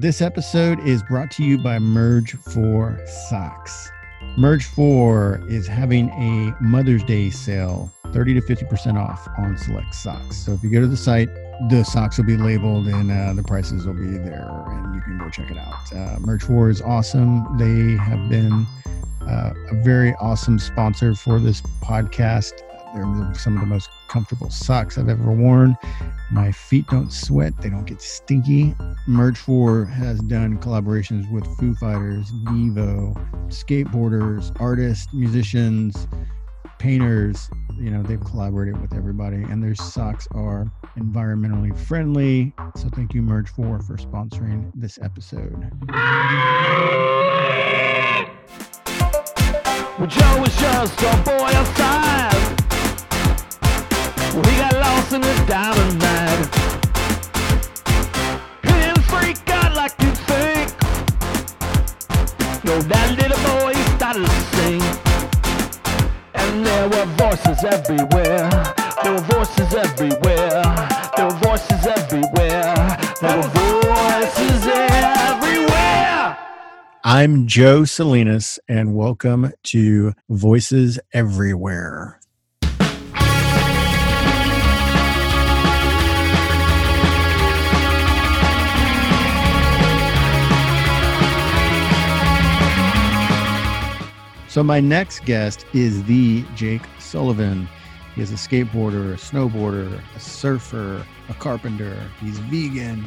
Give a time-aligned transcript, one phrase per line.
[0.00, 3.92] This episode is brought to you by Merge 4 Socks.
[4.34, 10.38] Merge 4 is having a Mother's Day sale, 30 to 50% off on select socks.
[10.38, 11.28] So if you go to the site,
[11.68, 15.18] the socks will be labeled and uh, the prices will be there, and you can
[15.18, 15.92] go check it out.
[15.92, 17.58] Uh, Merge 4 is awesome.
[17.58, 18.66] They have been
[19.28, 22.62] uh, a very awesome sponsor for this podcast.
[22.94, 25.76] They're some of the most comfortable socks I've ever worn.
[26.32, 28.74] My feet don't sweat, they don't get stinky.
[29.06, 33.14] Merge 4 has done collaborations with Foo Fighters, Devo,
[33.48, 36.08] skateboarders, artists, musicians,
[36.78, 37.48] painters.
[37.78, 42.52] You know, they've collaborated with everybody, and their socks are environmentally friendly.
[42.76, 45.70] So, thank you, Merge 4, for sponsoring this episode.
[50.08, 51.50] Joe was just a boy.
[51.52, 52.29] Well,
[54.32, 56.48] he got lost in the diamond night.
[58.62, 60.70] He didn't freak out like you think.
[62.64, 64.82] No, that little boy started to sing.
[66.34, 68.48] And there were voices everywhere.
[69.02, 70.62] There were voices everywhere.
[71.16, 72.98] There were voices everywhere.
[73.20, 76.38] There were voices everywhere.
[77.02, 82.19] I'm Joe Salinas, and welcome to Voices Everywhere.
[94.50, 97.68] So, my next guest is the Jake Sullivan.
[98.16, 101.96] He is a skateboarder, a snowboarder, a surfer, a carpenter.
[102.20, 103.04] He's vegan.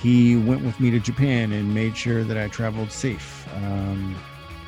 [0.00, 4.16] He went with me to Japan and made sure that I traveled safe um,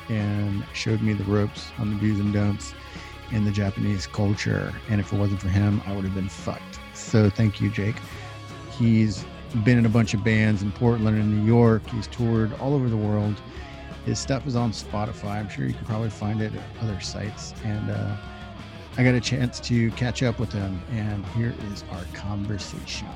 [0.07, 2.75] and showed me the ropes on the do's and don'ts
[3.31, 4.75] in the Japanese culture.
[4.91, 6.79] And if it wasn't for him, I would have been fucked.
[6.93, 7.95] So, thank you, Jake.
[8.77, 9.25] He's
[9.63, 11.81] been in a bunch of bands in Portland and New York.
[11.89, 13.41] He's toured all over the world.
[14.05, 15.31] His stuff is on Spotify.
[15.37, 17.53] I'm sure you can probably find it at other sites.
[17.63, 18.15] And uh,
[18.97, 23.07] I got a chance to catch up with him, and here is our conversation.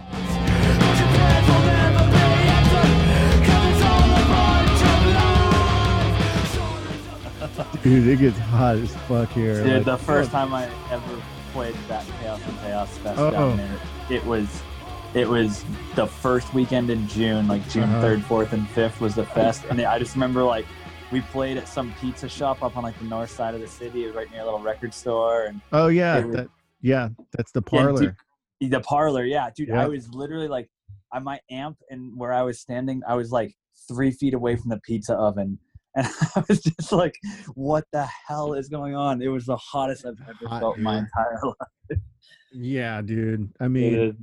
[7.83, 9.63] Dude, it gets hot as fuck here.
[9.63, 11.21] Dude, Like, the first time I ever
[11.53, 13.31] played that Chaos in Tejas Fest Uh-oh.
[13.31, 13.79] down there,
[14.09, 14.61] it was
[15.13, 15.63] it was
[15.95, 18.01] the first weekend in June, like June Uh-huh.
[18.01, 20.65] third, fourth, and fifth was the fest, and I just remember like
[21.11, 24.03] we played at some pizza shop up on like the north side of the city,
[24.03, 26.47] it was right near a little record store, and oh yeah, was- that
[26.81, 28.15] yeah, that's the parlor.
[28.61, 29.69] dude, the parlor, yeah, dude.
[29.69, 29.83] Yeah.
[29.83, 30.69] I was literally like,
[31.11, 33.53] I my amp and where I was standing, I was like
[33.87, 35.59] three feet away from the pizza oven.
[35.95, 36.05] And
[36.35, 37.15] I was just like,
[37.55, 39.23] what the hell is going on?
[39.23, 41.99] It was the hottest I've ever Hot, felt in my entire life.
[42.53, 43.49] yeah, dude.
[43.59, 44.15] I mean, It-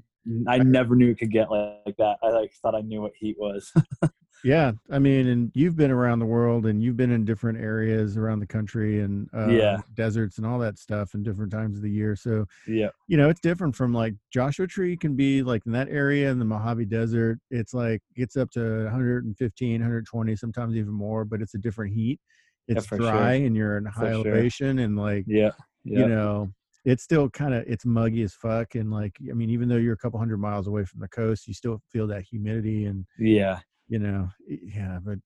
[0.49, 2.17] I never knew it could get like, like that.
[2.23, 3.73] I like thought I knew what heat was.
[4.45, 8.17] yeah, I mean, and you've been around the world, and you've been in different areas
[8.17, 9.79] around the country, and uh, Yeah.
[9.95, 12.15] deserts and all that stuff, in different times of the year.
[12.17, 12.89] So yeah.
[13.09, 16.39] you know, it's different from like Joshua Tree can be like in that area in
[16.39, 17.39] the Mojave Desert.
[17.51, 22.21] It's like gets up to 115, 120, sometimes even more, but it's a different heat.
[22.69, 22.99] Yeah, It's sure.
[22.99, 24.13] dry and you're in high sure.
[24.13, 25.53] elevation and like Yeah.
[25.85, 26.01] Yeah.
[26.01, 26.53] you know,
[26.85, 29.95] it's still kind of it's muggy as fuck and like I mean, even though you're
[29.95, 33.59] a couple hundred miles away from the coast, you still feel that humidity and yeah.
[33.89, 34.99] You know, yeah.
[35.03, 35.19] But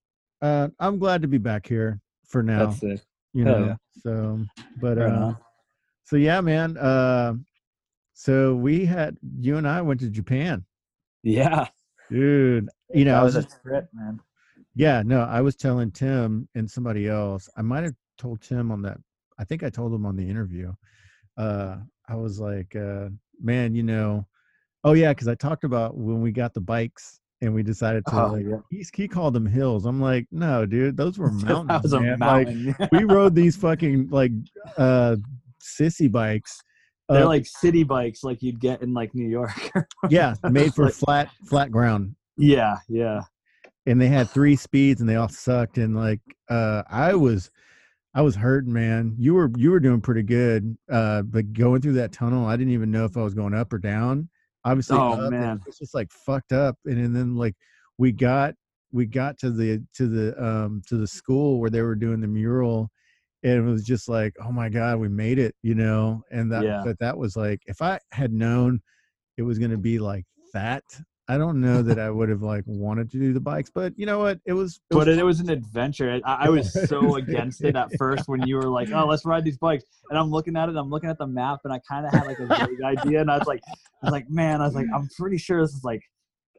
[0.42, 2.66] uh, I'm glad to be back here for now.
[2.66, 3.04] That's it.
[3.32, 3.74] you hell know, yeah.
[4.02, 4.40] so
[4.80, 5.34] but uh,
[6.04, 6.76] so yeah, man.
[6.76, 7.34] Uh,
[8.14, 10.64] so we had you and I went to Japan,
[11.22, 11.68] Yeah.
[12.10, 12.68] dude.
[12.92, 14.20] You know, that was was a trip, man.
[14.74, 17.48] yeah, no, I was telling Tim and somebody else.
[17.56, 18.98] I might have told Tim on that.
[19.38, 20.72] I think I told him on the interview.
[21.38, 21.76] Uh,
[22.08, 23.08] I was like, uh,
[23.40, 24.26] man, you know,
[24.84, 28.22] oh yeah, because I talked about when we got the bikes and we decided to
[28.24, 28.56] Oh, like yeah.
[28.70, 29.86] he, he called them hills.
[29.86, 31.68] I'm like, no, dude, those were mountains.
[31.68, 32.18] that was a man.
[32.18, 34.32] Like, we rode these fucking like
[34.76, 35.16] uh
[35.62, 36.60] sissy bikes.
[37.08, 39.50] They're uh, like city bikes, like you'd get in like New York.
[40.10, 42.14] yeah, made for like- flat flat ground.
[42.36, 42.76] yeah.
[42.88, 43.22] Yeah.
[43.86, 45.78] And they had three speeds and they all sucked.
[45.78, 47.50] And like uh I was
[48.14, 49.14] I was hurting, man.
[49.18, 50.76] You were you were doing pretty good.
[50.90, 53.72] Uh but going through that tunnel, I didn't even know if I was going up
[53.72, 54.28] or down.
[54.64, 55.60] Obviously Oh, up, man.
[55.66, 56.76] it's just like fucked up.
[56.84, 57.54] And, and then like
[57.98, 58.54] we got
[58.92, 62.26] we got to the to the um to the school where they were doing the
[62.26, 62.90] mural
[63.42, 66.64] and it was just like oh my god we made it you know and that
[66.64, 66.82] Yeah.
[66.84, 68.80] but that was like if i had known
[69.36, 70.82] it was going to be like that
[71.30, 74.06] i don't know that i would have like wanted to do the bikes but you
[74.06, 76.20] know what it was it but was it, was an adventure.
[76.24, 79.44] I, I was so against it at first when you were like, "Oh, let's ride
[79.44, 80.76] these bikes," and I'm looking at it.
[80.76, 83.30] I'm looking at the map, and I kind of had like a vague idea, and
[83.30, 85.84] I was like, "I was like, man, I was like, I'm pretty sure this is
[85.84, 86.02] like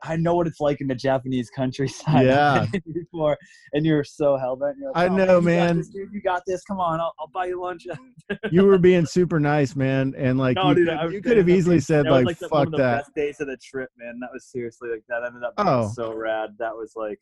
[0.03, 2.25] I know what it's like in the Japanese countryside.
[2.31, 2.65] Yeah.
[2.93, 3.37] Before,
[3.73, 4.77] and you're so hell bent.
[4.95, 5.77] I "Oh, know, you man.
[5.77, 6.09] this, dude.
[6.11, 6.63] You got this.
[6.63, 7.85] Come on, I'll, I'll buy you lunch.
[8.51, 11.49] you were being super nice, man, and like No, you, dude, could- you could have
[11.49, 13.89] easily said that was like, like "Fuck of the that." best days of the trip,
[13.97, 14.17] man.
[14.21, 15.91] That was seriously like that ended up being Oh.
[15.93, 16.51] so rad.
[16.59, 17.19] That was like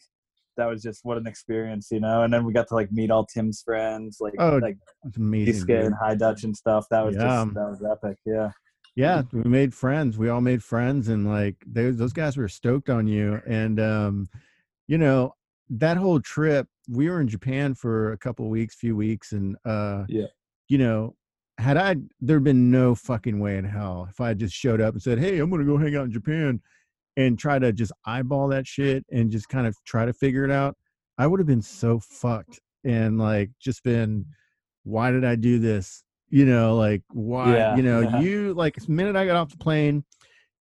[0.58, 2.24] that was just what an experience, you know.
[2.24, 4.78] And then we got to like meet all Tim's friends, like Oh, like
[5.16, 5.70] amazing.
[5.72, 6.86] And High Dutch and stuff.
[6.92, 7.44] That was Yeah.
[7.46, 8.18] just that was epic.
[8.26, 8.52] Yeah.
[9.00, 12.90] Yeah we made friends we all made friends and like they, those guys were stoked
[12.90, 14.28] on you and um
[14.88, 15.34] you know
[15.70, 20.04] that whole trip we were in japan for a couple weeks few weeks and uh
[20.10, 20.28] Yeah.
[20.68, 21.16] you know
[21.58, 24.94] had i there'd been no fucking way in hell if i had just showed up
[24.94, 26.62] and said hey i'm gonna go hang out in japan
[27.16, 30.52] and try to just eyeball that shit and just kind of try to figure it
[30.52, 30.76] out
[31.18, 34.26] i would have been so fucked and like just been
[34.84, 38.20] why did i do this you know like why Yeah, you know yeah.
[38.22, 40.04] you like the minute i got off the plane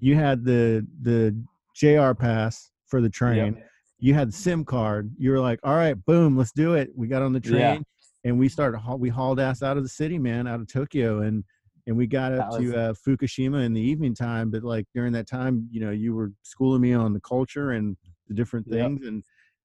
[0.01, 1.37] you had the the
[1.75, 3.69] jr pass for the train Yep.
[3.99, 7.07] you had the sim card you were like all right boom let's do it we
[7.07, 7.79] got on the train Yeah.
[8.25, 11.45] and we started we hauled ass out of the city man out of tokyo and
[11.87, 15.13] and we got up That to uh, fukushima in the evening time but like during
[15.13, 17.97] that time you know you were schooling me on the culture and
[18.29, 18.77] the different Yep.
[18.77, 19.23] things and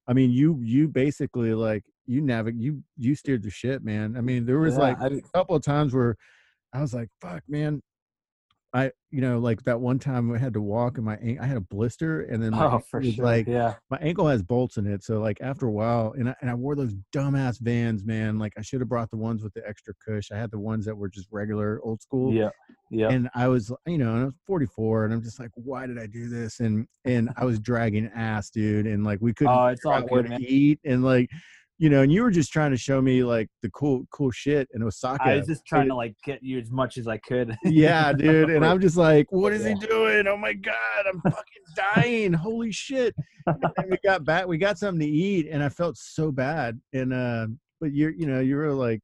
[0.08, 4.20] i mean you you basically like you navigate you you steered the ship man i
[4.20, 6.16] mean there was Yeah, like I- a couple of times where
[6.72, 7.80] i was like fuck man
[8.76, 11.56] I, you know, like that one time I had to walk and my, I had
[11.56, 13.24] a blister and then my Oh, sure.
[13.24, 13.74] like, yeah.
[13.88, 15.04] my ankle has bolts in it.
[15.04, 18.36] So like after a while, and I, and I wore those dumbass Vans, man.
[18.36, 20.32] Like I should have brought the ones with the extra cush.
[20.32, 22.32] I had the ones that were just regular old school.
[22.34, 22.48] Yeah.
[22.90, 23.10] Yeah.
[23.10, 25.96] And I was, you know, and I was 44, and I'm just like, why did
[26.00, 26.58] I do this?
[26.58, 28.88] And and I was dragging ass, dude.
[28.88, 30.40] And like we couldn't Oh, it's all where good, to man.
[30.42, 31.30] eat, and like,
[31.78, 34.68] you know, and you were just trying to show me like the cool cool shit
[34.74, 35.24] in Osaka.
[35.24, 37.56] I was just trying And- to like get you as much as I could.
[37.64, 38.50] yeah, dude.
[38.50, 40.26] And I'm just like, what is he doing?
[40.28, 40.74] Oh my god,
[41.06, 42.32] I'm fucking dying.
[42.32, 43.14] Holy shit.
[43.46, 46.80] And we got back, we got something to eat, and I felt so bad.
[46.92, 47.46] And uh,
[47.80, 49.00] but you're you know, you were like,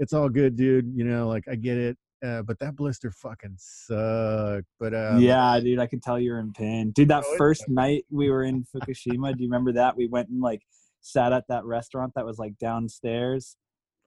[0.00, 0.92] it's all good, dude.
[0.94, 1.96] You know, like I get it.
[2.26, 4.66] Uh, but that blister fucking sucked.
[4.80, 6.90] But um, yeah, dude, I could tell you're in pain.
[6.90, 9.96] Dude, that Oh, first night we were in Fukushima, do you remember that?
[9.96, 10.60] We went and like
[11.00, 13.56] sat at that restaurant that was like downstairs.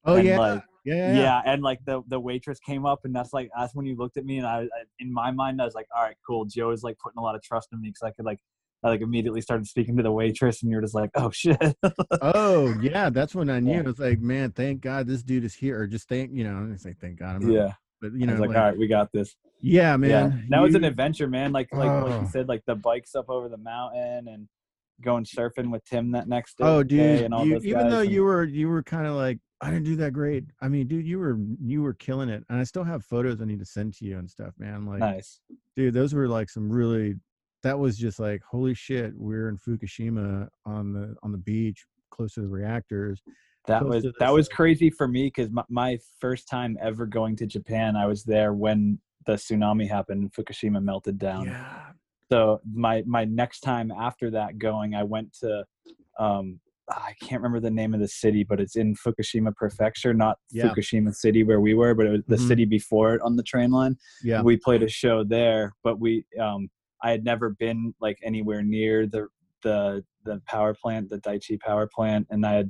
[0.06, 0.40] Oh and, yeah.
[0.40, 1.14] like, yeah.
[1.16, 1.42] Yeah.
[1.46, 4.26] and like the the waitress came up, and that's like that's when you looked at
[4.26, 4.68] me, and I, I
[5.00, 6.46] in my mind I was like, all right, cool.
[6.46, 8.40] Joe is like putting a lot of trust in me because I could like
[8.84, 11.76] I like immediately started speaking to the waitress, and you're just like, oh shit.
[12.22, 13.74] Oh yeah, that's when I knew.
[13.74, 13.80] Yeah.
[13.82, 15.80] It was like, man, thank God this dude is here.
[15.80, 17.36] Or just thank you know, I say thank God.
[17.36, 19.36] I'm not- yeah, But you I know, like, like, all right, we got this.
[19.62, 20.48] yeah, yeah, man.
[20.50, 21.52] that was an adventure, man.
[21.52, 22.22] Like like like Oh.
[22.22, 24.48] you said, like the bikes up over the mountain and
[25.02, 26.70] going surfing with Tim that next oh, day.
[26.72, 27.22] Oh, dude!
[27.26, 29.86] and all you- even though and- you were you were kind of like I didn't
[29.86, 30.46] do that great.
[30.60, 33.46] I mean, dude, you were you were killing it, and I still have photos I
[33.46, 34.86] need to send to you and stuff, man.
[34.86, 35.40] Like, nice.
[35.76, 37.16] dude, those were like some really.
[37.64, 39.14] That was just like holy shit.
[39.16, 43.22] We're in Fukushima on the on the beach, close to the reactors.
[43.68, 47.46] That was that was crazy for me because my, my first time ever going to
[47.46, 51.46] Japan, I was there when the tsunami happened and Fukushima melted down.
[51.46, 51.82] Yeah,
[52.32, 55.66] So my my next time after that going, I went to
[56.20, 60.38] um I can't remember the name of the city, but it's in Fukushima Prefecture, not
[60.52, 60.66] Yeah.
[60.74, 62.48] Fukushima City where we were, but it was the Mhm.
[62.48, 63.98] city before it on the train line.
[64.24, 66.70] yeah, we played a show there but we um
[67.04, 69.28] i had never been like anywhere near the
[69.64, 72.70] the the power plant the daiichi power plant and i had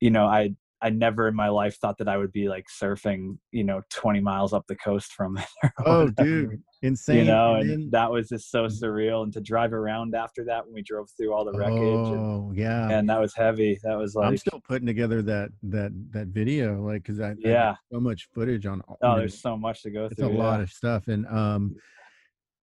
[0.00, 3.36] you know i i never in my life thought that i would be like surfing
[3.50, 7.18] you know 20 miles up the coast from or Oh, dude, insane.
[7.18, 10.44] you know and and then- that was just so surreal and to drive around after
[10.44, 12.88] that when we drove through all the wreckage and, oh yeah.
[12.90, 16.80] and that was heavy that was like I'm still putting together that that that video,
[16.82, 17.74] like, because I I Yeah.
[17.92, 18.80] so much footage on.
[18.88, 20.38] oh you know, there's so much to go it's through a yeah.
[20.38, 21.74] lot of stuff and um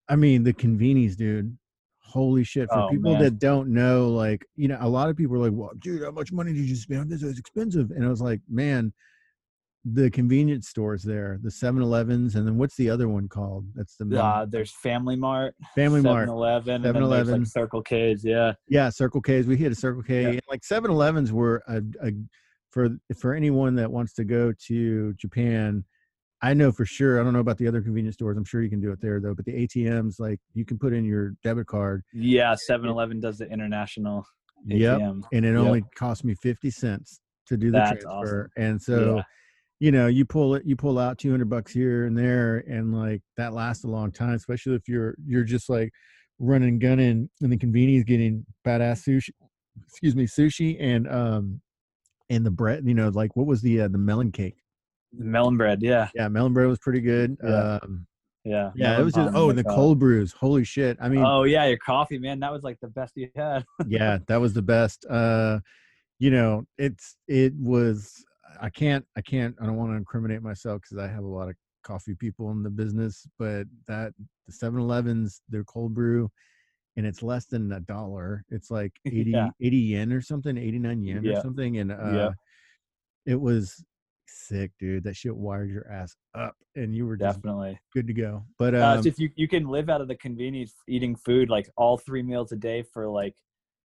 [0.08, 1.58] i mean the convenies, dude
[2.00, 3.22] holy shit for Oh, people man.
[3.24, 6.12] that don't know like you know a lot of people are like well dude how
[6.12, 8.94] much money did you spend on this is expensive and i was like man
[9.94, 14.06] the convenience stores there the 7-elevens and then what's the other one called that's the
[14.06, 17.40] main- uh, there's family mart family mart 7-Eleven, and then there's 7-Eleven.
[17.42, 20.28] like circle k's yeah yeah circle k's we hit a circle k Yeah.
[20.30, 22.12] and like 7-elevens were a, a
[22.72, 22.90] for
[23.20, 25.84] for anyone that wants to go to japan
[26.42, 28.70] i know for sure i don't know about the other convenience stores i'm sure you
[28.72, 31.68] can do it there though but the atms like you can put in your debit
[31.68, 34.26] card Yeah, 7-Eleven does the international
[34.68, 34.98] Yep.
[35.00, 35.22] ATM.
[35.32, 35.60] and it Yep.
[35.60, 39.24] only cost me 50 cents to do the That's transfer and so Yeah.
[39.80, 43.22] You know you pull it you pull out 200 bucks here and there and like
[43.38, 45.92] that lasts a long time especially if you're you're just like
[46.40, 49.30] running gunning and the convenience getting badass sushi
[49.86, 51.62] excuse me sushi and um
[52.30, 54.58] and the bread you know like what was the uh, the melon cake
[55.18, 56.10] The melon bread, yeah.
[56.16, 57.80] yeah melon bread was pretty good Yeah.
[57.84, 58.08] um
[58.46, 58.72] Yeah.
[58.76, 60.32] Yeah, it was just oh, and the cold brews.
[60.34, 60.98] Holy shit!
[61.02, 62.40] I mean, Oh yeah, your coffee, man.
[62.42, 63.66] That was like the best you had.
[63.88, 65.06] yeah, that was the best.
[65.10, 65.60] Uh,
[66.20, 68.25] you know, it's it was.
[68.62, 69.06] I can't.
[69.18, 69.56] I can't.
[69.62, 72.64] I don't want to incriminate myself because I have a lot of coffee people in
[72.64, 74.14] the business, but that
[74.48, 76.30] the 7-Elevens, their cold brew,
[76.98, 78.44] and it's less than a dollar.
[78.50, 79.50] It's like 80, Yeah.
[79.62, 81.78] 80 yen or something, 89 yen or something.
[81.78, 82.30] And uh Yeah.
[83.26, 83.84] it was
[84.28, 85.04] sick, dude.
[85.04, 87.80] That shit wired your ass up and you were Definitely.
[87.94, 88.46] good to go.
[88.58, 91.50] But Uh, um it's just you, you can live out of the convenience eating food
[91.50, 93.36] like all three meals a day for like,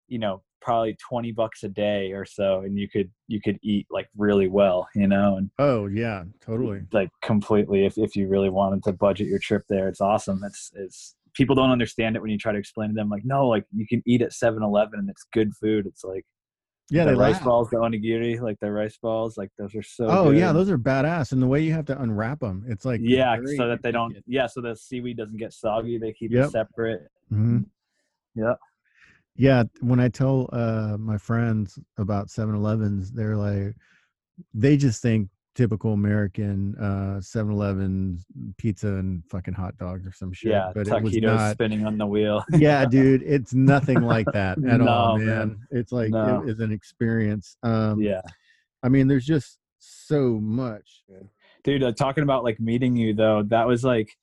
[0.08, 2.60] you know, probably 20 bucks a day or so.
[2.60, 6.82] And you could, you could eat like really well, you know, and oh yeah, totally.
[6.92, 10.42] like completely, if, if you really wanted to budget your trip there, it's awesome.
[10.44, 13.46] It's, it's, people don't understand it when you try to explain to them like, no,
[13.46, 15.86] like you can eat at 7 Eleven and it's good food.
[15.86, 16.24] It's like,
[16.90, 17.44] Yeah, the rice laugh.
[17.44, 20.06] balls, the onigiri, like the rice balls, like those are so.
[20.08, 21.32] Oh yeah, those are badass.
[21.32, 24.16] And the way you have to unwrap them, it's like yeah, so that they don't.
[24.26, 25.98] Yeah, so the seaweed doesn't get soggy.
[25.98, 26.46] They keep Yep.
[26.46, 27.02] it separate.
[27.32, 27.58] mm-hmm.
[28.34, 28.54] Yeah.
[29.38, 33.74] Yeah, when I tell uh my friends about 7-Elevens, they're like
[34.52, 38.18] they just think typical American uh 7-Eleven
[38.58, 40.50] pizza and fucking hot dogs or some shit.
[40.52, 42.44] Yeah, but it was taquitos not spinning on the wheel.
[42.52, 45.48] yeah, dude, it's nothing like that at all, No, man.
[45.48, 45.60] man.
[45.70, 46.42] It's like No.
[46.42, 47.56] it is an experience.
[47.62, 48.20] Um yeah,
[48.82, 51.04] I mean, there's just so much.
[51.64, 51.82] dude.
[51.82, 54.16] Uh, talking about like meeting you though, that was like,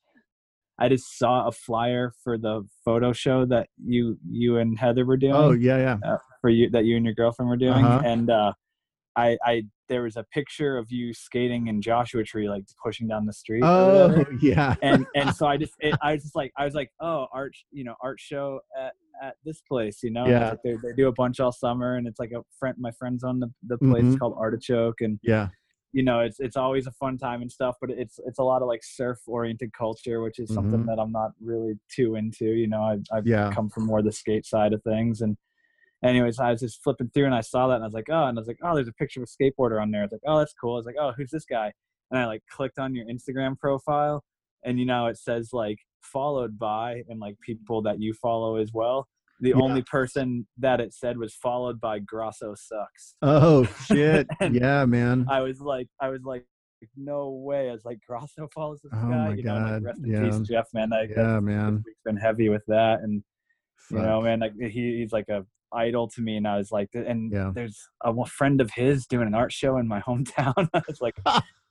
[0.78, 5.18] I just saw a flyer for the photo show that you you and Heather were
[5.18, 5.34] doing.
[5.34, 6.18] Oh, yeah, yeah.
[6.42, 8.02] for you that you and your girlfriend were doing, Uh-huh.
[8.06, 8.54] and uh,
[9.16, 13.26] I I there was a picture of you skating in Joshua Tree, like pushing down
[13.26, 13.64] the street.
[13.64, 14.76] Oh, yeah.
[14.82, 17.56] and and so I just it, I was just like I was like oh art
[17.72, 20.50] you know art show at, at this place you know Yeah.
[20.50, 23.24] like they, they do a bunch all summer and it's like a friend my friends
[23.24, 24.20] on the the place Mhm.
[24.20, 25.48] called Artichoke and Yeah.
[25.96, 28.62] You know it's it's always a fun time and stuff but it's it's a lot
[28.62, 30.88] of like surf oriented culture which is something Mhm.
[30.88, 33.50] that I'm not really too into you know I've, I've Yeah.
[33.54, 35.38] come from more the skate side of things and
[36.04, 38.26] anyways I was just flipping through and I saw that and I was like oh
[38.26, 40.12] and I was like oh there's a picture of a skateboarder on there I was
[40.12, 41.72] like oh that's cool I was like oh who's this guy
[42.12, 44.22] and I like clicked on your Instagram profile
[44.66, 48.72] and you know it says like followed by and like people that you follow as
[48.74, 49.08] well
[49.40, 49.56] the Yeah.
[49.62, 54.28] only person that it said was followed by Grosso sucks Oh shit.
[54.52, 55.26] Yeah, man.
[55.30, 56.46] I was like, I was like,
[56.96, 57.70] no way.
[57.70, 59.30] I was like, Grosso follows this Oh guy.
[59.30, 60.22] my you know, God, like, rest in yeah.
[60.30, 60.90] peace, Jeff, man.
[60.90, 61.84] Like, Yeah, man.
[61.86, 63.24] We've been heavy with that, and
[63.92, 66.90] you know, man, like he, he's like a idol to me, and I was like,
[66.94, 67.52] and Yeah.
[67.54, 70.68] there's a friend of his doing an art show in my hometown.
[70.74, 71.16] I was like,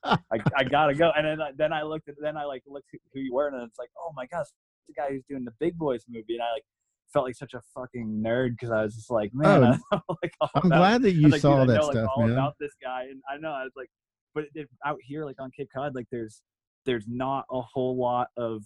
[0.05, 0.19] I,
[0.57, 3.21] I gotta go, and then I, then I looked at, then I like looked who
[3.21, 4.47] you were, and it's like, oh my gosh,
[4.89, 6.65] the guy who's doing the Big Boys movie, and I like
[7.13, 10.51] felt like such a fucking nerd because I was just like, man, Oh, like all
[10.57, 12.33] I'm about- glad that you like, saw that know, like, stuff, all man.
[12.33, 13.89] about this guy, and I know I was like,
[14.35, 16.43] but it, out here, like on Cape Cod, like there's
[16.87, 18.63] there's not a whole lot of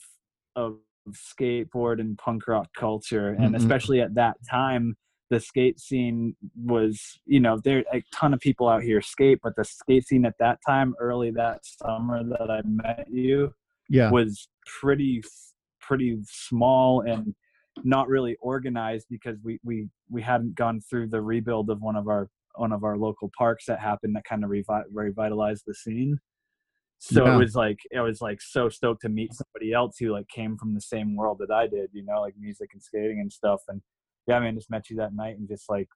[0.57, 0.79] of
[1.11, 3.57] skateboard and punk rock culture, and Mm-mm.
[3.59, 4.97] especially at that time,
[5.31, 9.55] the skate scene was, you know, there a ton of people out here skate, but
[9.57, 13.53] the skate scene at that time, early that summer that I met you,
[13.91, 14.11] Yeah.
[14.11, 14.49] was
[14.81, 15.23] pretty
[15.81, 17.35] pretty small and
[17.85, 22.09] not really organized because we we we hadn't gone through the rebuild of one of
[22.09, 26.19] our one of our local parks that happened that kind of revi- revitalized the scene.
[26.99, 27.35] So Yeah.
[27.35, 30.57] it was like it was like so stoked to meet somebody else who like came
[30.57, 33.61] from the same world that i did you know like music and skating and stuff.
[33.69, 33.81] And
[34.27, 35.89] yeah i mean just met you that night and just like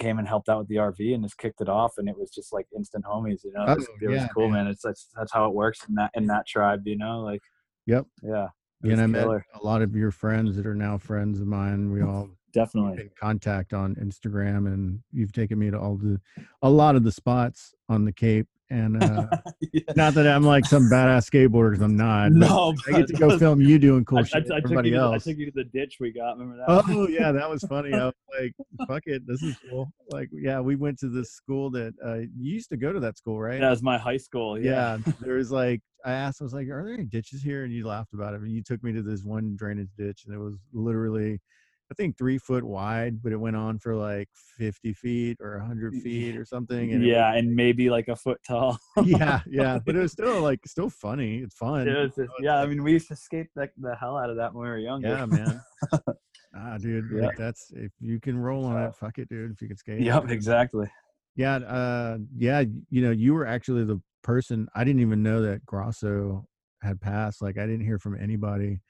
[0.00, 1.92] came and helped out with the rv and just kicked it off.
[1.98, 3.62] And it was just like instant homies you know?
[3.64, 4.64] It oh, was, Oh, it was cool man.
[4.64, 4.72] man.
[4.72, 7.20] It's that's that's how it works in that in that tribe you know?
[7.20, 7.42] Like
[7.86, 8.06] Yep.
[8.24, 8.48] yeah
[8.92, 11.90] And I met a lot of your friends that are now friends of mine.
[11.90, 16.20] We all definitely in contact on Instagram, and you've taken me to all the,
[16.62, 18.46] a lot of the spots on the Cape.
[18.74, 19.26] And uh,
[19.72, 19.80] Yeah.
[19.96, 22.30] not that I'm like some badass skateboarder, because I'm not.
[22.32, 24.34] but no I get to go film you doing cool I, I, shit.
[24.34, 26.56] I with took you everybody to, I took you to the ditch we got remember
[26.56, 27.94] that Oh yeah, that was funny.
[27.94, 28.52] I was like,
[28.88, 32.52] "Fuck it, this is cool." Like, yeah, we went to this school that uh, you
[32.54, 33.60] used to go to that school, right?
[33.60, 35.12] that was my high school yeah, yeah.
[35.20, 37.86] There was like, I asked, I was like, "Are there any ditches here?" And you
[37.86, 38.40] laughed about it.
[38.40, 41.40] And you took me to this one drainage ditch, and it was literally,
[41.94, 45.94] I think, three foot wide, but it went on for like fifty feet or hundred
[45.94, 46.92] feet or something.
[46.92, 49.78] And yeah and maybe like a foot tall yeah, yeah.
[49.78, 51.36] But it was still like still funny.
[51.38, 51.86] It's fun.
[51.86, 53.94] It was just- you know, it's yeah i mean we used to skate the, the
[53.94, 55.62] hell out of that when we were younger Yeah, man.
[56.56, 57.04] ah, dude.
[57.14, 57.26] Yeah.
[57.26, 59.52] Like that's if you can roll on it, fuck it, dude.
[59.52, 60.00] If you can skate.
[60.00, 60.90] yep exactly
[61.36, 62.64] Yeah, uh, yeah.
[62.90, 64.66] You know, you were actually the person.
[64.74, 66.44] I didn't even know that Grosso
[66.82, 67.40] had passed.
[67.40, 68.80] Like, I didn't hear from anybody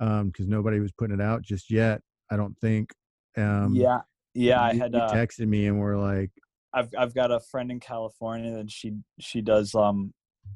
[0.00, 2.02] um because nobody was putting it out just yet.
[2.30, 2.90] I don't think.
[3.36, 4.00] Um, yeah
[4.34, 6.30] yeah i had you uh, texted me and we're like,
[6.74, 10.12] I've I've got a friend in California and she she does um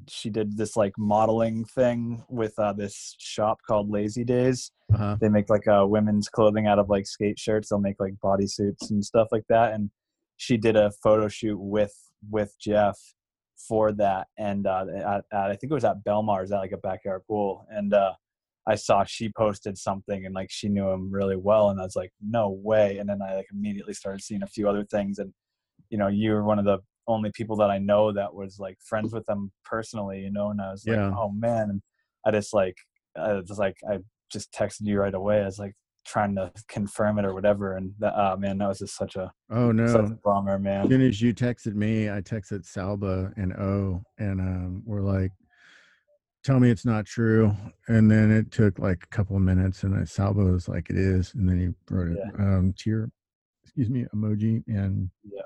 [0.07, 4.71] she did this like modeling thing with uh, this shop called Lazy Days.
[4.93, 5.17] Uh-huh.
[5.19, 7.69] They make like uh, women's clothing out of like skate shirts.
[7.69, 9.73] They'll make like bodysuits and stuff like that.
[9.73, 9.89] And
[10.37, 11.93] she did a photo shoot with
[12.29, 12.97] with Jeff
[13.67, 14.27] for that.
[14.37, 17.65] And uh, at, at, I think it was at Belmar's at like a backyard pool.
[17.69, 18.13] And uh,
[18.67, 21.69] I saw she posted something and like she knew him really well.
[21.69, 22.97] And I was like, no way.
[22.97, 25.19] And then I like immediately started seeing a few other things.
[25.19, 25.33] And
[25.89, 28.77] you know, you were one of the only people that I know that was like
[28.83, 31.13] friends with them personally, you know, and I was like, Yeah.
[31.15, 31.81] oh man, and
[32.25, 32.75] I just like,
[33.17, 33.99] I was like, I
[34.31, 35.41] just texted you right away.
[35.41, 35.73] I was like
[36.05, 39.31] trying to confirm it or whatever, and that, uh, man, that was just such a
[39.49, 40.19] Oh such a no.
[40.25, 40.89] bummer, As man.
[40.89, 45.31] soon as you texted me, I texted Salba and O, and um, we're like,
[46.47, 47.53] "Tell me it's not true."
[47.89, 50.95] And then it took like a couple of minutes, and I, Salba was like, "It
[50.95, 52.57] is," and then he wrote it Yeah.
[52.57, 53.11] um, tear,
[53.65, 55.41] excuse me, emoji, and Yeah.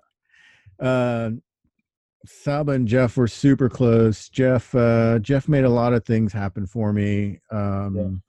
[0.79, 1.31] Uh,
[2.27, 4.29] Salba and Jeff were super close.
[4.29, 7.39] Jeff, uh, Jeff made a lot of things happen for me.
[7.49, 8.21] Um,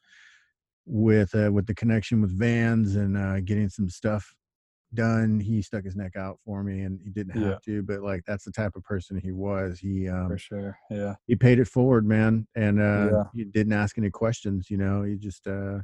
[0.86, 4.34] with uh, with the connection with Vans and uh, getting some stuff
[4.94, 5.40] done.
[5.40, 7.58] He stuck his neck out for me, and he didn't have Yeah.
[7.64, 9.78] to, but like that's the type of person he was.
[9.78, 13.25] He um, For sure, yeah, he paid it forward, man, and uh, Yeah.
[13.34, 14.70] he didn't ask any questions.
[14.70, 15.78] You know, he just uh,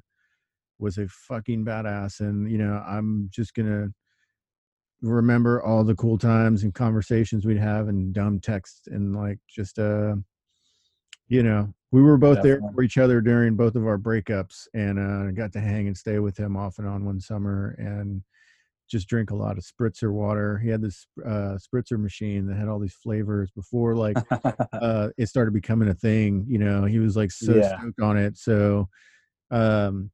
[0.79, 3.89] was a fucking badass, and you know, I'm just gonna
[5.03, 9.79] remember all the cool times and conversations we'd have and dumb texts and like just
[9.79, 10.15] uh
[11.29, 14.99] you know we were both there for each other during both of our breakups and
[14.99, 18.23] uh got to hang and stay with him off and on one summer and
[18.91, 22.69] just drink a lot of spritzer water he had this uh spritzer machine that had
[22.69, 24.17] all these flavors before like
[24.73, 27.77] uh it started becoming a thing you know he was like so Yeah.
[27.79, 28.89] stoked on it so
[29.51, 30.11] um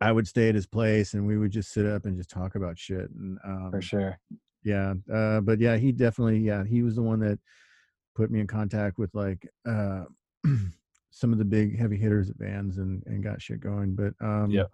[0.00, 2.54] i would stay at his place and we would just sit up and just talk
[2.54, 4.18] about shit and um for sure.
[4.64, 7.38] yeah uh but yeah he definitely yeah he was the one that
[8.14, 10.04] put me in contact with like uh
[11.10, 14.50] some of the big heavy hitters at vans and and got shit going but um
[14.50, 14.70] Yep.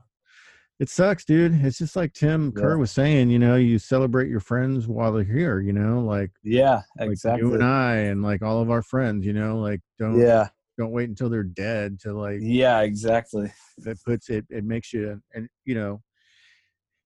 [0.81, 4.41] It sucks dude it's just like tim kerr was saying you know you celebrate your
[4.41, 7.47] friends while they're here you know like, Yeah, like exactly.
[7.47, 10.91] you and i and like all of our friends you know like don't yeah, don't
[10.91, 13.53] wait until they're dead to like yeah, exactly.
[13.79, 16.01] that puts it it makes you and you know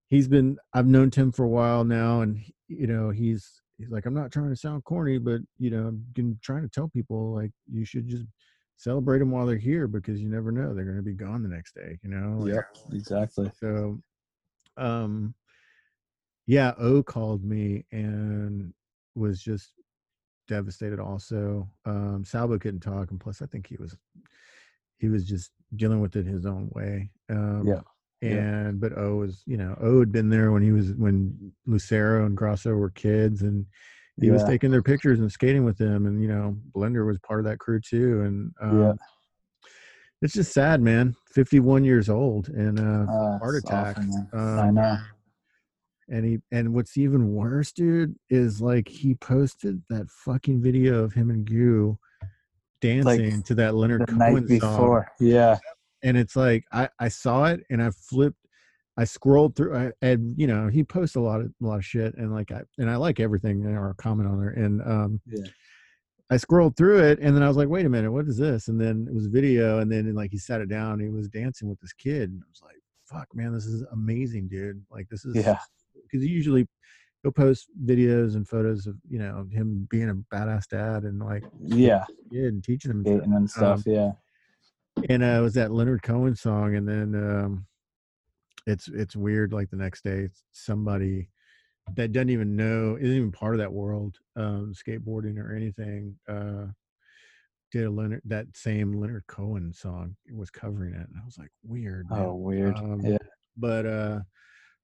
[0.08, 4.06] he's been i've known tim for a while now and you know he's he's like
[4.06, 7.50] i'm not trying to sound corny but you know i'm trying to tell people like
[7.70, 8.24] you should just
[8.76, 11.48] celebrate them while they're here because you never know they're going to be gone the
[11.48, 13.50] next day you know Yep, exactly.
[13.60, 14.00] so
[14.76, 15.34] um
[16.46, 18.72] yeah o called me and
[19.14, 19.72] was just
[20.48, 23.96] devastated also um salba couldn't talk and plus i think he was
[24.98, 27.80] he was just dealing with it his own way um Yeah,
[28.20, 28.36] yeah.
[28.36, 32.26] and but o was you know o had been there when he was when lucero
[32.26, 33.66] and grosso were kids and
[34.20, 37.40] he was taking their pictures and skating with them and you know blender was part
[37.40, 38.92] of that crew too and um, Yeah.
[40.22, 43.96] it's just sad man 51 years old and uh Uh, heart attack.
[43.96, 44.28] awful, man.
[44.34, 44.98] I Um, know.
[46.08, 51.12] and he and what's even worse, dude, is like he posted that fucking video of
[51.14, 51.98] him and Goo
[52.80, 54.76] dancing to that Leonard The Cohen night song.
[54.76, 55.08] before.
[55.18, 55.58] Yeah,
[56.02, 58.38] And it's like I I saw it and I flipped
[58.96, 61.84] I scrolled through I and you know, he posts a lot of a lot of
[61.84, 65.46] shit and like I and I like everything or comment on there and um Yeah.
[66.30, 68.68] I scrolled through it and then I was like, wait a minute, what is this?
[68.68, 71.68] And then it was video and then like he sat it down, he was dancing
[71.68, 74.82] with this kid and I was like, fuck man, this is amazing, dude.
[74.90, 75.58] Like this is yeah,
[76.02, 76.66] because he usually
[77.22, 81.44] he'll post videos and photos of you know him being a badass dad and like
[81.60, 82.04] yeah.
[82.32, 83.80] kid and teaching him and stuff.
[83.80, 83.92] Stuff.
[83.92, 84.12] yeah,
[85.08, 87.66] and uh, it was that Leonard Cohen song and then um
[88.66, 91.28] it's it's weird like the next day somebody
[91.96, 96.66] that doesn't even know isn't even part of that world um skateboarding or anything uh
[97.70, 101.50] did a Leonard that same Leonard Cohen song was covering it and I was like
[101.62, 102.20] weird man.
[102.20, 102.76] Oh, weird.
[102.76, 103.18] Um, yeah,
[103.56, 104.20] but uh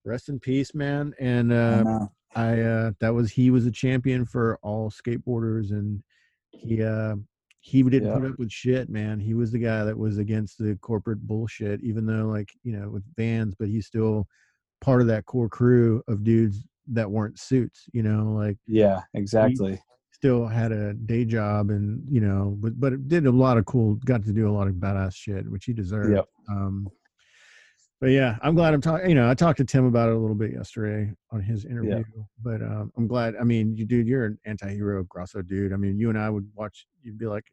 [0.05, 2.13] rest in peace man and I uh know.
[2.35, 6.03] I uh that was he was a champion for all skateboarders and
[6.59, 7.15] he uh
[7.61, 8.15] he didn't Yeah.
[8.15, 9.21] put up with shit, man.
[9.21, 12.89] He was the guy that was against the corporate bullshit, even though like, you know,
[12.89, 14.27] with vans, but he's still
[14.81, 19.79] part of that core crew of dudes that weren't suits, you know, like Yeah, exactly.
[20.13, 23.67] still had a day job and, you know, but but it did a lot of
[23.67, 26.13] cool got to do a lot of badass shit, which he deserved.
[26.13, 26.27] Yep.
[26.51, 26.89] Um
[28.01, 29.09] but yeah, I'm glad I'm talking.
[29.09, 32.03] You know, I talked to Tim about it a little bit yesterday on his interview.
[32.43, 33.35] But um, I'm glad.
[33.41, 35.73] I mean, you dude, you're an anti-hero Grosso dude.
[35.73, 36.87] I mean, you and I would watch.
[37.03, 37.45] You'd be like,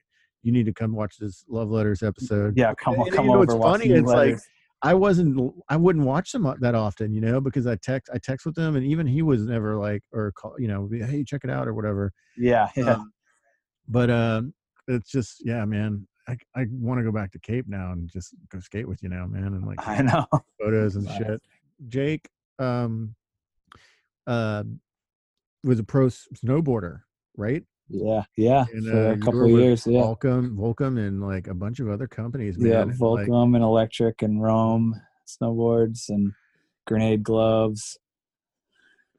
[0.43, 2.53] you need to come watch this Love Letters episode.
[2.57, 3.43] Yeah, come And come you know, over.
[3.43, 4.38] it's funny, it's like-
[4.83, 5.53] I wasn't.
[5.69, 8.12] I wouldn't watch them that often, you know, because I text.
[8.13, 11.23] I text with him, and even he was never like, or call, you know, hey,
[11.23, 12.13] check it out or whatever.
[12.38, 13.12] yeah, yeah, Um,
[13.88, 14.53] but um,
[14.88, 16.07] it's just yeah, man.
[16.27, 19.09] I I want to go back to Cape now and just go skate with you
[19.09, 20.25] now, man, and like I know.
[20.59, 21.17] photos and Nice.
[21.17, 21.41] shit.
[21.87, 22.27] Jake,
[22.59, 23.15] um,
[24.25, 24.63] uh,
[25.63, 27.01] was a pro snowboarder,
[27.35, 27.63] right?
[27.89, 28.65] Yeah, yeah.
[28.73, 30.01] And, for uh, a couple of years, yeah.
[30.01, 32.71] Volcom, Volcom, and like a bunch of other companies, man.
[32.71, 36.33] yeah, and, like, Volcom and Electric and Rome snowboards and
[36.85, 37.97] grenade gloves.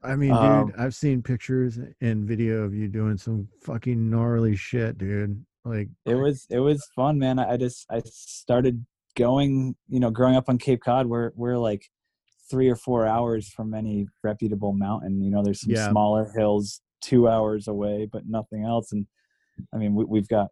[0.03, 4.55] I mean, dude, Um, I've seen pictures and video of you doing some fucking gnarly
[4.55, 5.45] shit, dude.
[5.69, 7.39] Like, It was it was fun, man.
[7.39, 8.85] I just I started
[9.17, 11.83] going, you know, growing up on Cape Cod, we're we're like
[12.51, 15.21] three or four hours from any reputable mountain.
[15.23, 15.89] You know, there's some Yeah.
[15.91, 18.91] smaller hills two hours away, but nothing else.
[18.93, 19.07] And
[19.73, 20.49] I mean, we, we've got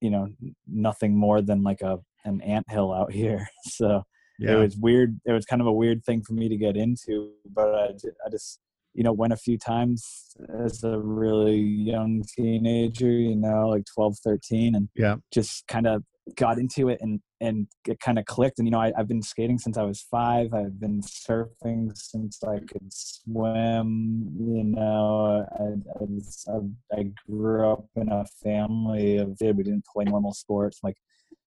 [0.00, 0.28] you know
[0.66, 3.48] nothing more than like a an ant hill out here.
[3.64, 4.02] So
[4.38, 5.20] yeah, it was weird.
[5.24, 7.86] It was kind of a weird thing for me to get into, but I,
[8.24, 8.60] I just,
[8.98, 10.34] you know, went a few times
[10.66, 16.02] as a really young teenager, you know, like 12, 13, and yeah, just kind of
[16.36, 18.58] got into it and, and it kind of clicked.
[18.58, 20.52] And, you know, I, I've been skating since I was five.
[20.52, 27.70] I've been surfing since I could swim, you know, I, I, was- I, I grew
[27.70, 30.80] up in a family of, we didn't play normal sports.
[30.82, 30.96] Like,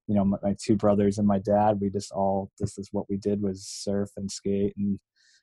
[0.08, 3.06] you know my, my two brothers and my dad we just all this is what
[3.08, 5.00] we did was surf and skate and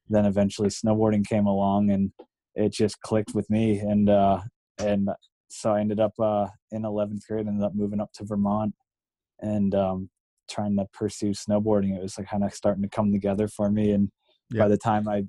[0.08, 2.12] then eventually snowboarding came along and
[2.54, 3.78] it just clicked with me.
[3.78, 4.40] And uh
[4.78, 5.08] and
[5.50, 8.74] so i ended up uh in 11th grade ended up moving up to vermont
[9.40, 10.10] and um
[10.50, 11.96] trying to pursue snowboarding.
[11.96, 13.92] It was like kind of starting to come together for me.
[13.92, 14.10] And
[14.50, 14.62] Yeah.
[14.62, 15.24] by the time i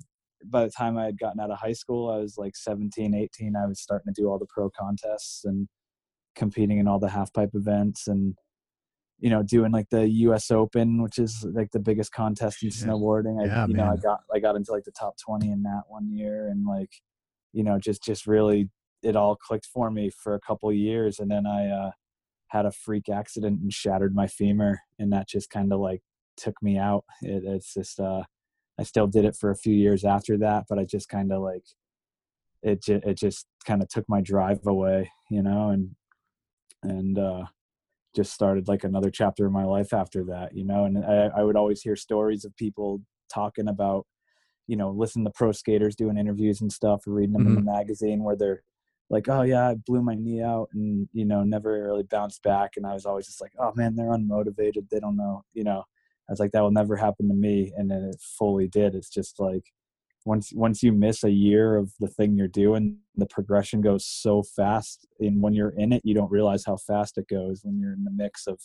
[0.46, 3.54] by the time i had gotten out of high school i was like 17 18
[3.56, 5.68] i was starting to do all the pro contests and
[6.34, 8.34] competing in all the half pipe events and
[9.20, 13.40] you know doing like the US Open which is like the biggest contest in snowboarding.
[13.40, 15.82] I Yeah, you know I got I got into like the top 20 in that
[15.88, 16.90] one year and like
[17.52, 18.70] you know just just really
[19.02, 21.90] it all clicked for me for a couple years and then I uh
[22.48, 26.02] had a freak accident and shattered my femur and that just kind of like
[26.36, 27.04] took me out.
[27.22, 28.22] It, it's just uh
[28.78, 31.42] I still did it for a few years after that but I just kind of
[31.42, 31.64] like
[32.62, 35.94] it ju- it just kind of took my drive away you know and
[36.82, 37.44] and uh
[38.14, 41.42] just started like another chapter of my life after that you know and I, I
[41.42, 43.00] would always hear stories of people
[43.32, 44.06] talking about
[44.66, 47.60] you know listen to pro skaters doing interviews and stuff or reading them in the
[47.60, 47.76] mm-hmm.
[47.76, 48.62] magazine where they're
[49.08, 52.72] like oh yeah i blew my knee out and you know never really bounced back
[52.76, 55.84] and i was always just like oh man they're unmotivated they don't know you know?
[56.28, 59.10] I was like that will never happen to me and then it fully did it's
[59.10, 59.64] just like
[60.24, 64.42] once once you miss a year of the thing you're doing the progression goes so
[64.42, 67.92] fast and when you're in it you don't realize how fast it goes when you're
[67.92, 68.60] in the mix of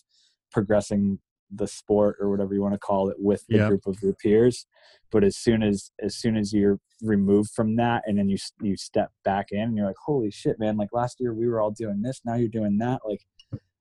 [0.51, 1.19] progressing
[1.51, 3.67] the sport or whatever you want to call it with the Yep.
[3.69, 4.65] group of your peers
[5.11, 8.75] but as soon as as soon as you're removed from that and then you you
[8.75, 11.71] step back in and you're like holy shit man like last year we were all
[11.71, 13.21] doing this now you're doing that like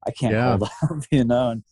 [0.06, 0.44] i can't Yeah.
[0.58, 1.64] hold up you know and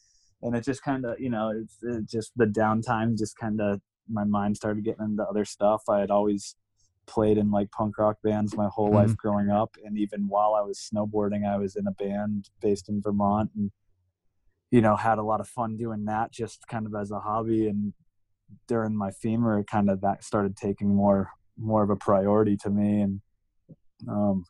[0.42, 3.80] and it just kind of you know it's it just the downtime just kind of
[4.08, 5.82] my mind started getting into other stuff.
[5.88, 6.56] I had always
[7.06, 10.60] played in like punk rock bands my whole life growing up and even while i
[10.60, 13.70] was snowboarding i was in a band based in vermont and
[14.70, 17.66] you know had a lot of fun doing that just kind of as a hobby
[17.66, 17.92] and
[18.68, 23.00] during my femur kind of that started taking more more of a priority to me
[23.00, 23.20] and
[24.08, 24.44] um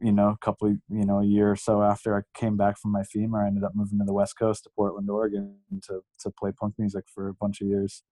[0.00, 2.90] you know a couple you know a year or so after i came back from
[2.90, 6.30] my femur i ended up moving to the west coast to portland oregon to to
[6.30, 8.02] play punk music for a bunch of years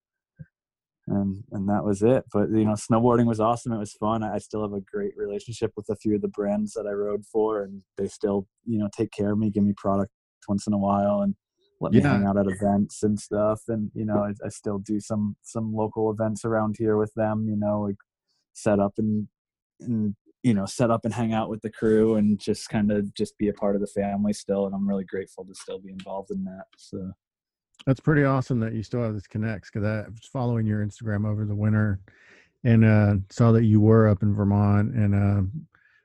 [1.10, 2.24] and and that was it.
[2.32, 3.72] But you know snowboarding was awesome.
[3.72, 4.22] It was fun.
[4.22, 7.24] I still have a great relationship with a few of the brands that i rode
[7.26, 10.12] for and they still you know take care of me give me product
[10.48, 11.34] once in a while and
[11.80, 13.62] let me hang out at events and stuff.
[13.68, 17.46] And you know I, I still do some some local events around here with them
[17.48, 17.96] you know like
[18.52, 19.28] set up and
[19.80, 23.12] and you know set up and hang out with the crew and just kind of
[23.14, 25.90] just be a part of the family still and i'm really grateful to still be
[25.90, 27.12] involved in that so
[27.90, 31.26] That's pretty awesome that you still have this connects because I was following your Instagram
[31.26, 31.98] over the winter
[32.62, 35.42] and uh, saw that you were up in Vermont and uh,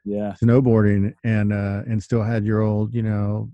[0.04, 3.52] yeah snowboarding and uh, and still had your old, you know,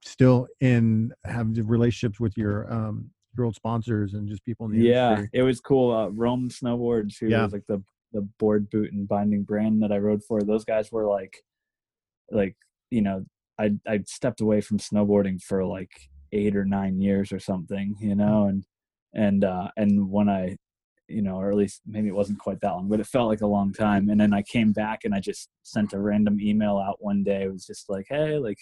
[0.00, 4.70] still in have the relationships with your um your old sponsors and just people in
[4.78, 5.30] the yeah industry.
[5.32, 7.42] it was cool uh rome snowboards who Yeah.
[7.42, 10.92] was like the the board boot and binding brand that i rode for those guys
[10.92, 11.42] were like
[12.30, 12.54] like
[12.90, 13.24] you know
[13.58, 15.90] i i stepped away from snowboarding for like
[16.34, 18.64] eight or nine years or something you know and
[19.14, 20.56] and uh and when i
[21.08, 23.42] you know or at least maybe it wasn't quite that long but it felt like
[23.42, 26.78] a long time and then i came back and i just sent a random email
[26.78, 27.42] out one day.
[27.42, 28.58] It was just like hey like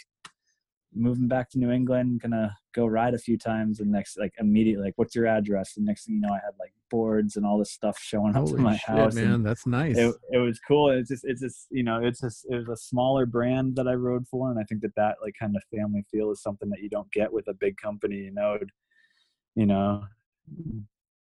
[0.94, 3.80] moving back to New England, gonna go ride a few times.
[3.80, 5.74] And next, like immediately, like, what's your address?
[5.74, 8.42] The next thing you know, I had like boards and all this stuff showing up
[8.44, 9.16] Holy to my shit, house.
[9.16, 9.42] and man.
[9.42, 9.96] That's nice.
[9.96, 10.90] It, it was cool.
[10.90, 13.94] It's just, it's just, you know, it's just, it was a smaller brand that I
[13.94, 16.82] rode for, and I think that that like kind of family feel is something that
[16.82, 18.16] you don't get with a big company.
[18.16, 18.58] You know,
[19.54, 20.04] you know,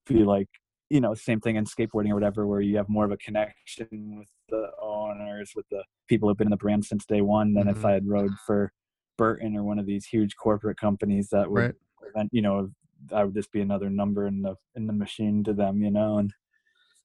[0.07, 0.47] be like,
[0.89, 4.17] you know, same thing in skateboarding or whatever, where you have more of a connection
[4.17, 7.67] with the owners, with the people who've been in the brand since day one, than
[7.67, 7.71] Mhm.
[7.77, 8.71] if I had rode for
[9.19, 11.75] Burton or one of these huge corporate companies that would Right.
[11.97, 12.71] prevent, you know,
[13.13, 16.17] I would just be another number in the in the machine to them, you know.
[16.19, 16.33] And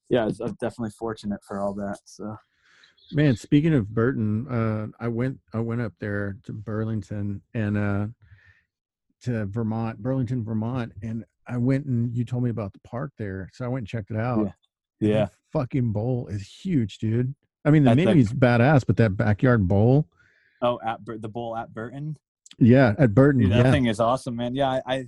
[0.08, 1.98] yeah, I was definitely fortunate for all that.
[2.04, 2.36] So
[3.12, 8.06] Man, speaking of Burton, uh, I went I went up there to Burlington and uh,
[9.22, 13.50] to Vermont, Burlington, Vermont, and I went and you told me about the park there,
[13.52, 14.38] so I went and checked it out.
[14.38, 14.52] and
[15.00, 17.34] yeah, fucking bowl is huge, dude.
[17.64, 20.06] I mean, the That's a- mini's badass, but that backyard bowl,
[20.64, 22.16] oh, at Bur- the bowl at Burton,
[22.58, 24.54] yeah, at Burton, Dude, that yeah, thing is awesome, man.
[24.54, 25.04] Yeah, I, I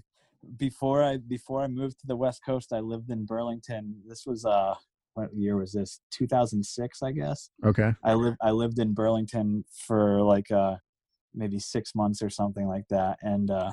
[0.56, 4.02] before I before I moved to the West Coast, I lived in Burlington.
[4.06, 4.74] This was uh,
[5.14, 6.00] what year was this?
[6.10, 7.50] 2006, I guess.
[7.64, 10.76] okay, I lived I lived in Burlington for like uh
[11.34, 13.72] maybe six months or something like that, and uh,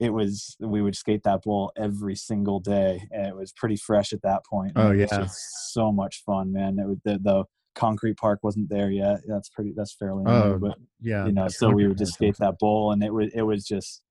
[0.00, 4.12] it was we would skate that bowl every single day, and it was pretty fresh
[4.12, 4.72] at that point.
[4.74, 5.26] Oh, yeah.
[5.28, 6.78] so much fun, man.
[6.78, 9.20] It was the, the concrete park wasn't there yet.
[9.26, 9.72] That's pretty.
[9.76, 11.26] That's fairly new, Oh, but yeah.
[11.26, 14.02] you know, so we would just skate that bowl, and it was it was just.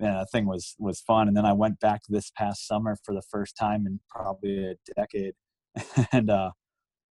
[0.00, 3.14] Yeah, that thing was was fun, and then I went back this past summer for
[3.14, 5.34] the first time in probably a decade,
[6.12, 6.50] and uh,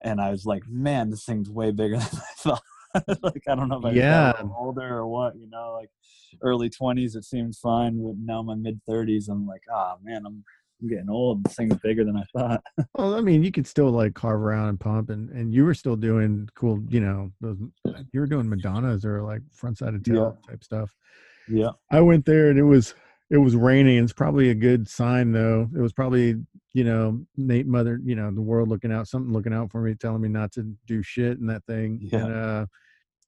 [0.01, 2.63] and I was like, man, this thing's way bigger than I thought.
[3.23, 4.33] like I don't know if Yeah.
[4.57, 5.91] older or what, you know, like
[6.43, 10.45] early twenties it seems fine, but now my mid thirties I'm like, ah man, I'm
[10.81, 11.45] I'm getting old.
[11.45, 12.63] This thing's bigger than I thought.
[12.95, 15.75] Well, I mean, you could still like carve around and pump, and and you were
[15.75, 17.59] still doing cool, you know, those
[18.13, 20.95] you were doing Madonnas or like front side of tail type stuff.
[21.49, 21.71] yeah.
[21.91, 22.95] I went there and it was
[23.31, 24.03] it was raining.
[24.03, 25.69] It's probably a good sign though.
[25.77, 26.37] It was probably
[26.73, 29.95] you know Nate mother, you know, the world looking out, something looking out for me,
[29.95, 32.01] telling me not to do shit and that thing.
[32.03, 32.25] Yeah.
[32.25, 32.67] And uh,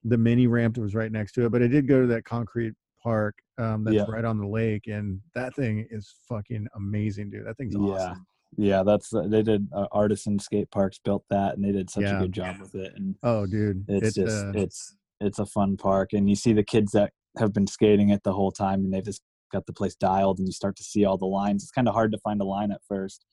[0.04, 2.24] the mini ramp that was right next to it, but I did go to that
[2.24, 4.04] concrete park um, that's Yeah.
[4.08, 7.46] right on the lake, and that thing is fucking amazing, dude.
[7.46, 8.26] That thing's awesome.
[8.56, 8.82] Yeah, yeah.
[8.82, 12.18] that's uh, they did uh, artisan skate parks built that and they did such Yeah.
[12.18, 15.76] a good job with it and Oh, dude, it's, just uh, it's it's a fun
[15.76, 18.92] park and you see the kids that have been skating it the whole time and
[18.92, 21.70] they've just got the place dialed and you start to see all the lines it's
[21.72, 23.24] kind of hard to find a line at first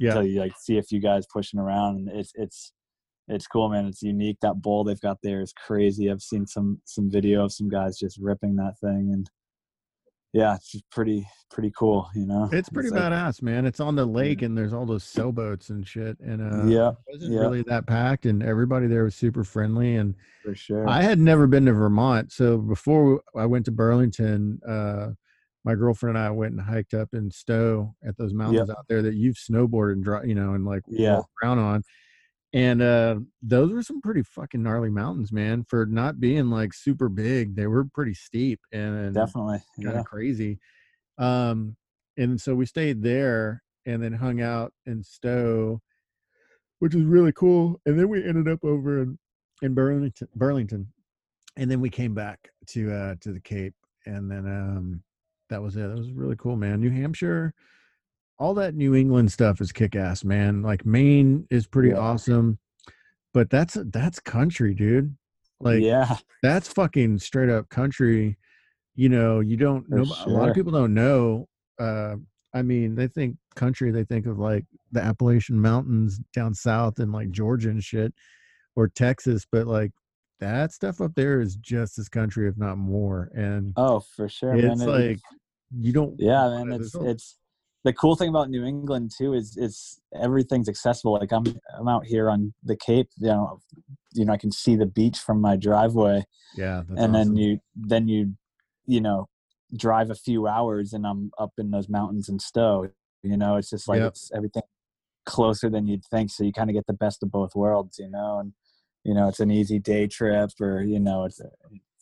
[0.00, 2.72] yeah, until you like see a few guys pushing around and it's it's
[3.28, 6.80] it's cool man it's unique that bowl they've got there is crazy i've seen some
[6.84, 9.30] some video of some guys just ripping that thing and
[10.34, 13.64] yeah it's just pretty pretty cool you know it's pretty like- badass, man.
[13.66, 16.96] It's on the lake, and there's all those sailboats and shit, and uh, Yeah, it
[17.14, 17.40] wasn't yeah.
[17.40, 21.46] really that packed, and everybody there was super friendly, and for sure I had never
[21.46, 25.10] been to Vermont, so before I went to Burlington, uh,
[25.64, 29.02] my girlfriend and I went and hiked up in Stowe at those mountains out there
[29.02, 31.14] that you've snowboarded and dri you know, and like Yeah.
[31.18, 31.82] walked around on.
[32.54, 35.64] And uh, those were some pretty fucking gnarly mountains, man.
[35.64, 40.02] For not being like super big, they were pretty steep and definitely kind of yeah
[40.04, 40.60] crazy.
[41.18, 41.76] Um,
[42.16, 45.80] and so we stayed there and then hung out in Stowe,
[46.78, 47.80] which was really cool.
[47.86, 49.18] And then we ended up over in,
[49.60, 50.92] in Burlington, Burlington,
[51.56, 53.74] and then we came back to uh to the Cape,
[54.06, 55.02] and then um
[55.50, 55.88] that was it.
[55.88, 56.80] That was really cool, man.
[56.80, 57.52] New Hampshire,
[58.38, 60.62] all that New England stuff is kick ass, man.
[60.62, 61.98] Like Maine is pretty Yeah.
[61.98, 62.58] awesome,
[63.32, 65.16] but that's that's country, dude.
[65.60, 68.36] Like yeah that's fucking straight up country.
[68.96, 70.04] You know, you don't know.
[70.26, 71.48] A lot of people don't know.
[71.80, 72.16] Uh,
[72.54, 73.90] I mean, they think country.
[73.90, 78.14] They think of like the Appalachian Mountains down south and like Georgia and shit,
[78.76, 79.46] or Texas.
[79.50, 79.90] But like
[80.40, 83.30] that stuff up there is just as country, if not more.
[83.34, 85.20] And oh for sure it's man like
[85.76, 86.14] you don't.
[86.18, 87.36] yeah man it's it's
[87.84, 91.44] the cool thing about new england too is it's everything's accessible like i'm
[91.78, 93.60] i'm out here on the cape you know
[94.14, 96.22] you know i can see the beach from my driveway
[96.56, 96.82] yeah.
[96.88, 98.34] That's and then you then you
[98.86, 99.28] you know
[99.76, 102.88] drive a few hours and i'm up in those mountains in stowe
[103.22, 104.08] you know it's just like Yep.
[104.08, 104.62] it's everything
[105.26, 108.08] closer than you'd think so you kind of get the best of both worlds you
[108.08, 108.52] know and
[109.04, 111.40] you know it's an easy day trip or you know it's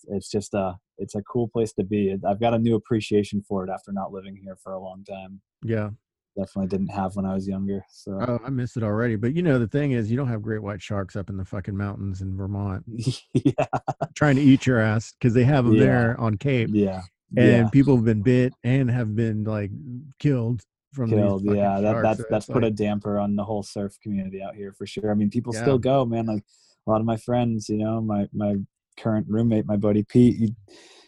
[0.08, 3.64] it's just a it's a cool place to be i've got a new appreciation for
[3.64, 5.90] it after not living here for a long time yeah.
[6.36, 9.16] definitely didn't have when i was younger so Oh, I miss it already.
[9.16, 11.44] But you know, the thing is, you don't have great white sharks up in the
[11.44, 12.84] fucking mountains in Vermont
[13.34, 13.66] yeah
[14.14, 15.80] trying to eat your ass because they have them Yeah.
[15.84, 16.70] there on Cape.
[16.72, 17.02] yeah
[17.36, 19.70] and yeah people have been bit and have been like
[20.18, 20.62] killed
[20.92, 21.42] from killed.
[21.44, 22.02] Yeah, that, sharks.
[22.02, 25.10] that's So that's put a damper on the whole surf community out here for sure.
[25.10, 25.62] I mean, people Yeah.
[25.62, 26.26] still go, man.
[26.26, 26.44] Like
[26.86, 28.56] a lot of my friends, you know, my my
[28.98, 30.54] current roommate, my buddy Pete, he,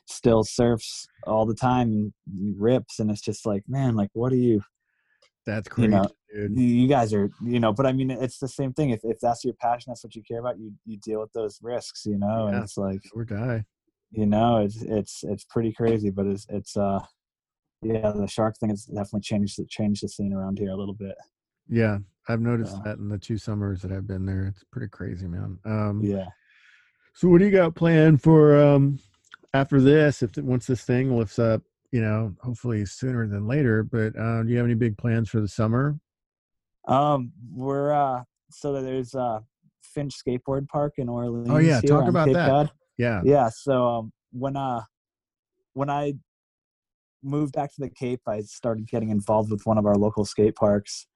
[0.06, 2.12] still surfs all the time and
[2.58, 4.60] rips and it's just like man like what are you
[5.46, 6.58] That's You crazy, know, dude.
[6.58, 9.46] you guys are you know but i mean it's the same thing if, if that's
[9.46, 12.48] your passion that's what you care about you you deal with those risks you know
[12.48, 13.64] and it's like Or die.
[14.10, 17.00] you know it's it's it's pretty crazy but it's it's uh
[17.80, 20.92] yeah the shark thing has definitely changed the changed the scene around here a little
[20.94, 21.14] bit
[21.66, 21.96] Yeah,
[22.28, 22.82] I've noticed Yeah.
[22.84, 24.44] that in the two summers that I've been there.
[24.44, 25.58] It's pretty crazy, man.
[25.64, 26.26] Um, yeah
[27.14, 28.98] So what do you got planned for um
[29.52, 30.22] after this?
[30.22, 33.84] If once this thing lifts up, you know, hopefully sooner than later.
[33.84, 35.98] But uh, do you have any big plans for the summer?
[36.86, 39.40] um we're uh so there's uh
[39.80, 42.70] finch skateboard park in orleans Oh, yeah, talk about Cape that.
[42.98, 43.22] Yeah.
[43.24, 44.82] yeah so um when uh
[45.72, 46.12] when i
[47.22, 50.56] moved back to the cape i started getting involved with one of our local skate
[50.56, 51.06] parks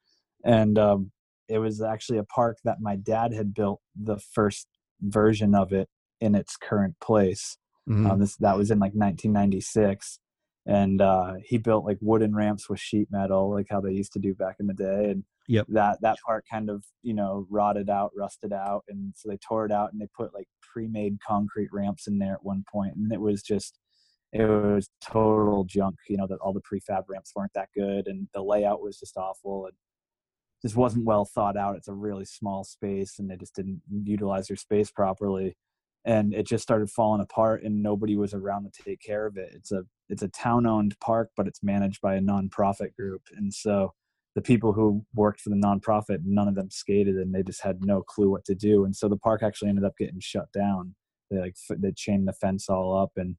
[0.42, 1.12] and um
[1.50, 4.68] it was actually a park that my dad had built the first
[5.02, 5.88] version of it
[6.20, 7.56] in its current place
[7.88, 8.10] Mhm.
[8.10, 10.18] um, this that was in like 1996
[10.66, 14.18] and uh he built like wooden ramps with sheet metal like how they used to
[14.18, 15.66] do back in the day and Yep.
[15.70, 19.64] that that part kind of you know rotted out rusted out and so they tore
[19.64, 23.10] it out and they put like pre-made concrete ramps in there at one point and
[23.12, 23.78] it was just
[24.34, 28.28] it was total junk you know that all the prefab ramps weren't that good and
[28.34, 29.74] the layout was just awful and
[30.62, 31.76] just wasn't well thought out.
[31.76, 35.56] It's a really small space and they just didn't utilize their space properly.
[36.04, 39.50] And it just started falling apart and nobody was around to take care of it.
[39.54, 43.22] It's a it's a town owned park but it's managed by a nonprofit group.
[43.36, 43.92] And so
[44.34, 47.84] the people who worked for the nonprofit none of them skated and they just had
[47.84, 48.84] no clue what to do.
[48.84, 50.94] And so the park actually ended up getting shut down.
[51.30, 53.36] They like they chained the fence all up and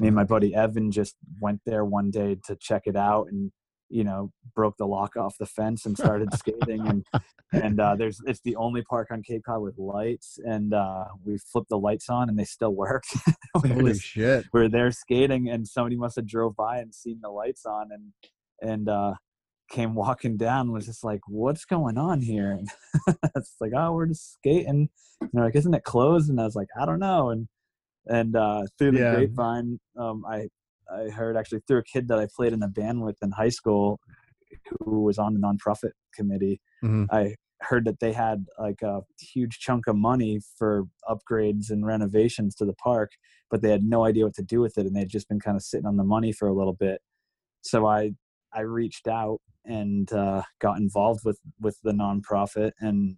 [0.00, 3.52] me and my buddy Evan just went there one day to check it out and
[3.92, 7.04] you know broke the lock off the fence and started skating and
[7.52, 11.36] and uh, there's it's the only park on Cape Cod with lights and uh, we
[11.38, 13.14] flipped the lights on and they still worked.
[13.62, 14.46] we, Holy just- shit.
[14.52, 17.88] we were there skating and somebody must have drove by and seen the lights on
[17.92, 18.12] and
[18.68, 19.14] and uh,
[19.70, 22.68] came walking down was just like what's going on here and
[23.36, 24.88] it's like oh we're just skating
[25.20, 27.46] and they're like isn't it closed and I was like I don't know and
[28.06, 29.14] and uh, through the Yeah.
[29.14, 30.48] grapevine um, I
[30.90, 33.50] I heard actually through a kid that I played in the band with in high
[33.50, 34.00] school
[34.80, 37.06] who was on the nonprofit committee Mhm.
[37.10, 42.54] I heard that they had like a huge chunk of money for upgrades and renovations
[42.56, 43.12] to the park,
[43.50, 45.56] but they had no idea what to do with it, and they'd just been kind
[45.56, 47.00] of sitting on the money for a little bit.
[47.62, 48.12] So I
[48.52, 53.16] I reached out and uh, got involved with with the nonprofit and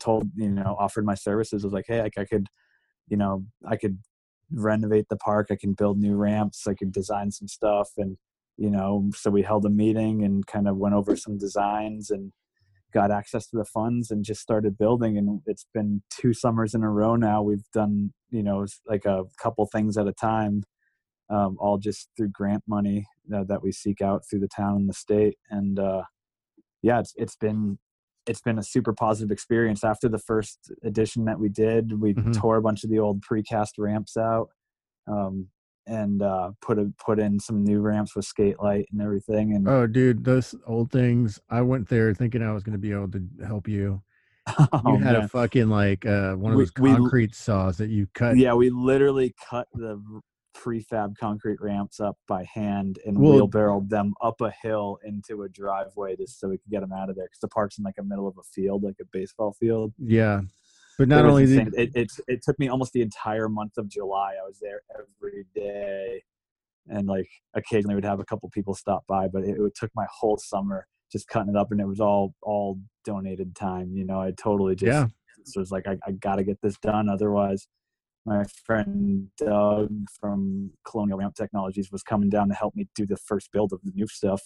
[0.00, 1.64] told you know offered my services.
[1.64, 2.48] I was like, hey, like I could,
[3.08, 3.98] you know, I could
[4.54, 5.48] renovate the park.
[5.50, 6.66] I can build new ramps.
[6.66, 8.16] I can design some stuff and
[8.56, 12.32] you know so we held a meeting and kind of went over some designs and
[12.92, 16.82] got access to the funds and just started building and it's been two summers in
[16.82, 20.62] a row now we've done you know like a couple things at a time
[21.30, 24.88] um, all just through grant money uh, that we seek out through the town and
[24.88, 26.02] the state and uh,
[26.82, 27.78] yeah it's it's been
[28.26, 32.32] it's been a super positive experience after the first edition that we did we Mhm.
[32.34, 34.48] tore a bunch of the old precast ramps out
[35.08, 35.48] um,
[35.86, 39.66] and uh, put a, put in some new ramps with skate light and everything and
[39.68, 41.40] Oh, dude, those old things.
[41.50, 44.00] I went there thinking I was going to be able to help you.
[44.58, 45.22] You oh, had man.
[45.24, 48.36] a fucking like uh, one of We- those we concrete saws that you cut.
[48.36, 50.00] yeah we literally cut the
[50.54, 55.48] prefab concrete ramps up by hand and Well- wheelbarrowed them up a hill into a
[55.48, 57.96] driveway just so we could get them out of there because the park's in like
[57.96, 60.42] the middle of a field like a baseball field Yeah.
[60.98, 64.46] But not only it, it, it took me almost the entire month of july i
[64.46, 66.22] was there every day
[66.88, 70.06] and like occasionally would have a couple people stop by but it, it took my
[70.10, 74.20] whole summer just cutting it up and it was all all donated time you know
[74.20, 75.06] i totally just Yeah.
[75.56, 77.66] was like I, I gotta get this done otherwise
[78.24, 83.16] my friend doug from colonial ramp technologies was coming down to help me do the
[83.16, 84.42] first build of the new stuff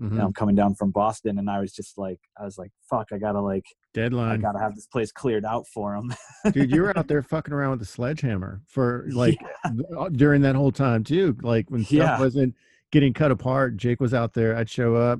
[0.00, 0.12] Mhm.
[0.12, 3.08] and i'm coming down from boston and i was just like i was like fuck
[3.12, 4.30] i gotta like deadline.
[4.30, 6.14] i gotta have this place cleared out for him
[6.52, 10.54] dude you were out there fucking around with the sledgehammer for like uh, during that
[10.54, 12.20] whole time too like when stuff Yeah.
[12.20, 12.54] wasn't
[12.92, 15.18] getting cut apart jake was out there i'd show up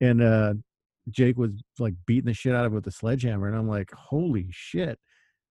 [0.00, 0.54] and uh
[1.10, 3.90] jake was like beating the shit out of it with a sledgehammer and i'm like
[3.92, 5.00] holy shit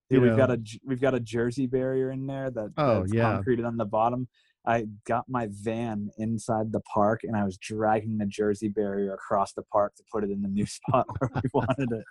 [0.10, 3.22] Yeah, we've got a we've got a jersey barrier in there that Oh, that's yeah.
[3.36, 4.28] concreted on the bottom.
[4.66, 9.54] I got my van inside the park and I was dragging the jersey barrier across
[9.54, 12.04] the park to put it in the new spot where we wanted it.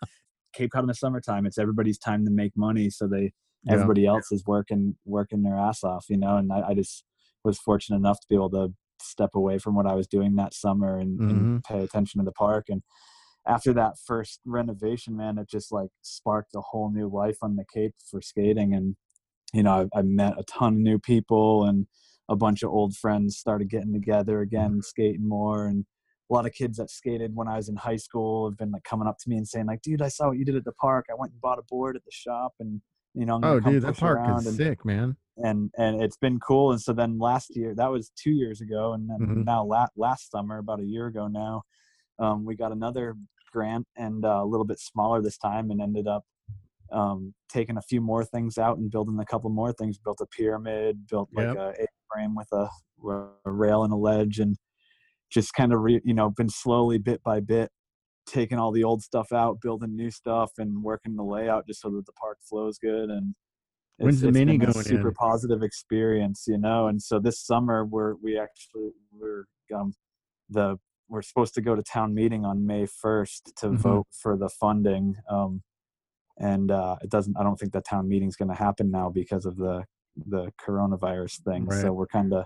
[0.53, 3.33] Cape Cod in the summertime, it's everybody's time to make money, so they
[3.65, 3.75] Yeah.
[3.75, 6.37] everybody else is working working their ass off, you know.
[6.37, 7.05] And I, I just
[7.45, 10.55] was fortunate enough to be able to step away from what I was doing that
[10.55, 11.31] summer and, Mhm.
[11.31, 12.67] and pay attention to the park.
[12.69, 12.83] And
[13.47, 17.65] after that first renovation, man, it just like sparked a whole new life on the
[17.73, 18.73] Cape for skating.
[18.75, 18.97] And
[19.53, 21.87] you know, I, I met a ton of new people and
[22.29, 25.85] a bunch of old friends started getting together again, skating more, and
[26.31, 28.85] a lot of kids that skated when I was in high school have been like
[28.85, 30.73] coming up to me and saying like, "Dude, I saw what you did at the
[30.73, 31.07] park.
[31.11, 32.81] I went and bought a board at the shop, and
[33.15, 35.17] you know, Oh, dude, that park is and, sick, man.
[35.37, 36.71] and and it's been cool.
[36.73, 39.45] And so then last year, that was two years ago, and then Mhm.
[39.45, 41.65] now la- last summer, about a year ago now,
[42.19, 43.15] um, we got another
[43.53, 46.25] grant and uh, a little bit smaller this time, and ended up
[46.93, 49.99] um, taking a few more things out and building a couple more things.
[49.99, 51.57] Built a pyramid, built like Yep.
[51.57, 52.69] a A-frame with a,
[53.11, 54.57] a rail and a ledge, and
[55.31, 57.71] just kind of re, you know been slowly bit by bit
[58.27, 61.91] taking all the old stuff out, building new stuff, and working the layout just so
[61.91, 63.11] that the park flows good.
[63.11, 63.35] And
[63.99, 65.15] When's the mini been a going super in?
[65.15, 66.87] positive experience, you know.
[66.89, 69.45] And so this summer we're we actually we're
[69.75, 69.93] um
[70.51, 70.79] the
[71.09, 73.77] we're supposed to go to town meeting on May first to Mhm.
[73.79, 75.17] vote for the funding.
[75.29, 75.63] Um,
[76.39, 77.37] and uh, it doesn't.
[77.37, 79.85] I don't think the town meeting's going to happen now because of the
[80.27, 81.65] the coronavirus thing.
[81.67, 81.81] Right.
[81.81, 82.45] So we're kind of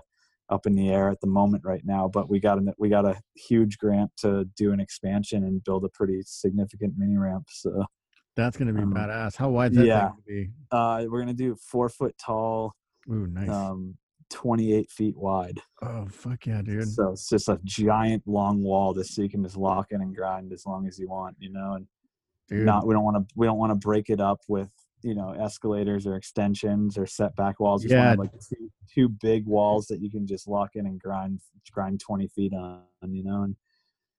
[0.49, 2.07] up in the air at the moment right now.
[2.07, 5.83] But we got an we got a huge grant to do an expansion and build
[5.85, 7.47] a pretty significant mini ramp.
[7.49, 7.85] So
[8.35, 9.35] That's gonna be Um, badass.
[9.35, 10.09] How wide is that yeah.
[10.09, 10.51] gonna be?
[10.71, 12.73] uh, we're gonna do four foot tall,
[13.09, 13.49] Ooh, nice.
[13.49, 13.97] um,
[14.29, 15.59] twenty eight feet wide.
[15.81, 16.87] oh, fuck yeah, dude.
[16.87, 20.15] So it's just a giant long wall just so you can just lock in and
[20.15, 21.73] grind as long as you want, you know.
[21.73, 21.87] And
[22.47, 24.69] Dude, not we don't want to we don't want to break it up with
[25.03, 27.85] you know escalators or extensions or setback walls.
[27.85, 28.15] Yeah.
[28.17, 32.27] like two, two big walls that you can just lock in and grind grind twenty
[32.27, 33.43] feet on, you know.
[33.43, 33.55] And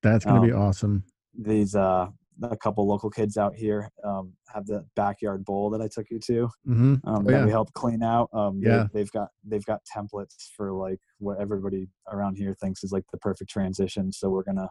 [0.02, 1.04] that's gonna be um, awesome.
[1.38, 2.08] these uh
[2.42, 6.18] a couple local kids out here um, have the backyard bowl that I took you
[6.20, 7.44] to hmm um, Oh, that yeah.
[7.44, 8.28] we helped clean out.
[8.32, 8.86] Um, Yeah.
[8.92, 13.04] they, have got they've got templates for like what everybody around here thinks is like
[13.12, 14.12] the perfect transition.
[14.12, 14.68] So we're gonna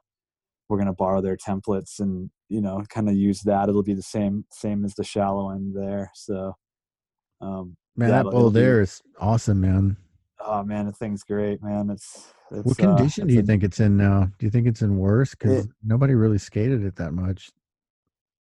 [0.69, 3.69] we're gonna borrow their templates and you know kind of use that.
[3.69, 6.11] It'll be the same same as the shallow end there.
[6.15, 6.53] So
[7.41, 9.97] um, Man, yeah, that bowl be- there is awesome, man.
[10.39, 11.89] oh man, the thing's great, man.
[11.89, 14.29] It's, it's What uh, condition it's do you a- think it's in now?
[14.39, 15.31] Do you think it's in worse?
[15.31, 17.51] Because It- nobody really skated it that much.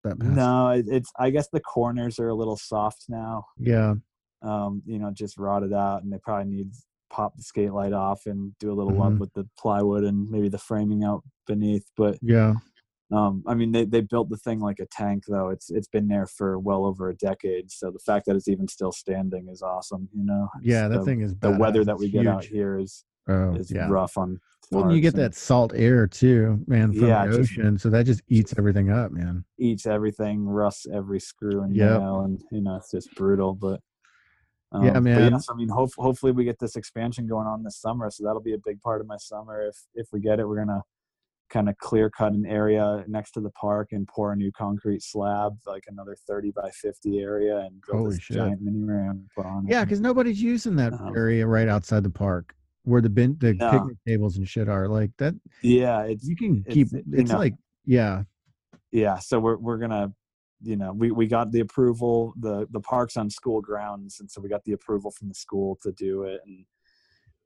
[0.03, 3.45] That past, No, it's I guess the corners are a little soft now.
[3.57, 3.95] yeah,
[4.41, 6.71] um, you know, just rotted out, and they probably need
[7.09, 8.97] pop the skate light off and do a little Mhm.
[8.99, 11.85] love with the plywood and maybe the framing out beneath.
[11.95, 12.55] But yeah,
[13.11, 15.49] um, I mean, they they built the thing like a tank, though.
[15.49, 18.67] It's it's been there for well over a decade, so the fact that it's even
[18.67, 20.09] still standing is awesome.
[20.13, 20.87] You know, It's yeah.
[20.89, 23.71] That the, thing is the weather that It's we get out here is Oh, is
[23.71, 23.87] yeah.
[23.89, 24.39] rough on.
[24.71, 27.77] Well, you get and that salt air too, man, from Yeah, the just- ocean.
[27.77, 29.45] So that just eats everything up, man.
[29.59, 31.99] eats everything, rusts every screw and Yep.
[32.01, 33.53] nail, and you know it's just brutal.
[33.53, 33.79] But
[34.73, 35.31] Yeah, um, but man.
[35.33, 38.41] yes, I mean, hope, hopefully we get this expansion going on this summer, so that'll
[38.41, 39.61] be a big part of my summer.
[39.61, 40.81] If if we get it, we're gonna
[41.49, 45.03] kind of clear cut an area next to the park and pour a new concrete
[45.03, 48.37] slab, like another thirty by fifty area, and build Holy this shit.
[48.37, 49.67] giant mini ramp on.
[49.67, 53.53] Yeah, because nobody's using that Um, area right outside the park where the bin, the
[53.53, 53.71] No.
[53.71, 54.87] picnic tables and shit are.
[54.87, 56.87] Like that, yeah, it's you can it's, keep.
[56.91, 57.53] you It's know, like,
[57.85, 58.23] yeah,
[58.91, 60.13] yeah so we're, we're gonna
[60.61, 64.39] you know we, we got the approval the the parks on school grounds and so
[64.39, 66.65] we got the approval from the school to do it and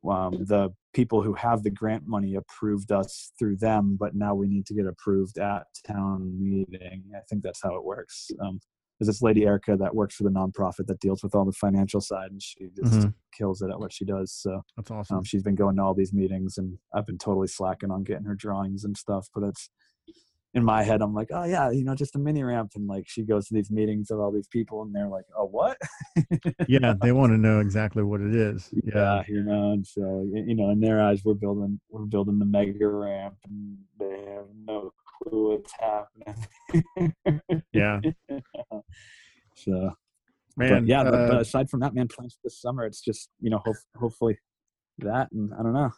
[0.08, 4.48] um, the people who have the grant money approved us through them but now we
[4.48, 8.60] need to get approved at town meeting i think that's how it works um,
[9.00, 12.02] there's this lady erica that works for the nonprofit that deals with all the financial
[12.02, 13.14] side and she just Mhm.
[13.38, 15.18] kills it at what she does so that's awesome.
[15.18, 18.26] um, she's been going to all these meetings, and I've been totally slacking on getting
[18.26, 19.28] her drawings and stuff.
[19.34, 19.70] But it's
[20.54, 22.72] in my head, I'm like, oh yeah, you know, just a mini ramp.
[22.76, 25.46] And like, she goes to these meetings of all these people, and they're like, oh
[25.46, 25.78] what?
[26.68, 28.70] yeah, they want to know exactly what it is.
[28.74, 29.72] Yeah, yeah, you know.
[29.74, 33.78] And so, you know, in their eyes, we're building, we're building the mega ramp, and
[34.00, 34.92] they have no
[35.24, 37.62] clue what's happening.
[37.74, 38.00] yeah,
[39.56, 39.92] so,
[40.56, 40.70] man.
[40.70, 43.30] but yeah, but, uh, but aside from that, man, plans for this summer, it's just
[43.40, 44.38] you know, hope, hopefully
[45.00, 45.92] that, and I don't know,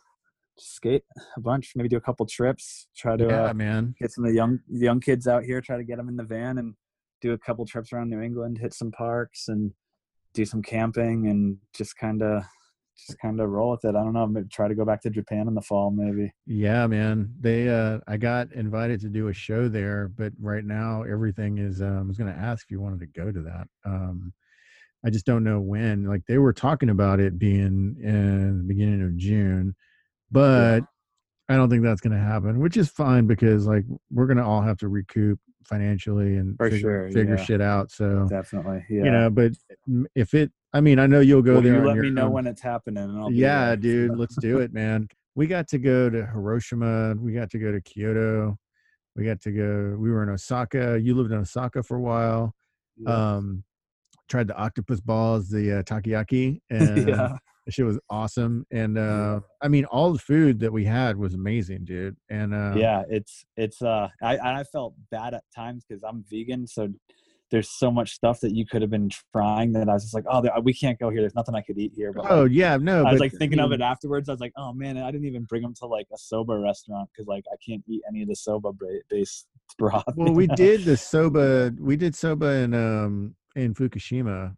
[0.57, 1.03] skate
[1.37, 3.95] a bunch, maybe do a couple trips, try to yeah, uh, man.
[3.99, 6.23] get some of the young young kids out here, try to get them in the
[6.23, 6.75] van and
[7.21, 9.71] do a couple trips around New England, hit some parks and
[10.33, 12.43] do some camping and just kind of
[13.07, 13.95] just kind of roll with it.
[13.95, 16.31] I don't know, maybe try to go back to Japan in the fall maybe.
[16.45, 17.33] Yeah, man.
[17.39, 21.81] They uh I got invited to do a show there, but right now everything is
[21.81, 23.67] um I was gonna ask if you wanted to go to that.
[23.85, 24.33] Um
[25.05, 26.05] I just don't know when.
[26.05, 29.75] Like they were talking about it being in the beginning of June,
[30.31, 30.83] but
[31.47, 34.77] I don't think that's gonna happen, which is fine because like we're gonna all have
[34.79, 35.39] to recoup
[35.69, 37.43] financially and For figure, sure, figure yeah.
[37.43, 37.91] shit out.
[37.91, 38.83] So Definitely.
[38.89, 39.03] Yeah.
[39.05, 39.51] you know, but
[40.15, 41.81] if it I mean, I know you'll go Well, there.
[41.81, 42.31] you let me know own.
[42.33, 45.07] when it's happening and I'll be Yeah, dude, let's do it, man.
[45.35, 47.15] We got to go to Hiroshima.
[47.17, 48.57] We got to go to Kyoto.
[49.15, 49.95] We got to go.
[49.97, 50.99] We were in Osaka.
[51.01, 52.53] You lived in Osaka for a while.
[52.97, 53.35] Yeah.
[53.35, 53.63] Um,
[54.29, 57.37] tried the octopus balls, the uh, takoyaki, and yeah.
[57.69, 58.65] Shit was awesome.
[58.71, 62.15] And uh, I mean, all the food that we had was amazing, dude.
[62.29, 66.67] And uh, yeah, it's it's uh I I felt bad at times because I'm vegan,
[66.67, 66.89] so
[67.51, 70.25] there's so much stuff that you could have been trying that I was just like,
[70.29, 71.21] oh, there- we can't go here.
[71.21, 72.13] There's nothing I could eat here.
[72.13, 73.03] But oh like, yeah, no.
[73.03, 74.29] I was like thinking of mean, it afterwards.
[74.29, 77.09] I was like, oh man, I didn't even bring them to like a soba restaurant
[77.11, 78.71] because like I can't eat any of the soba
[79.09, 79.47] based
[79.77, 80.03] broth.
[80.15, 81.73] Well, we did the soba.
[81.79, 84.55] We did soba in um in Fukushima.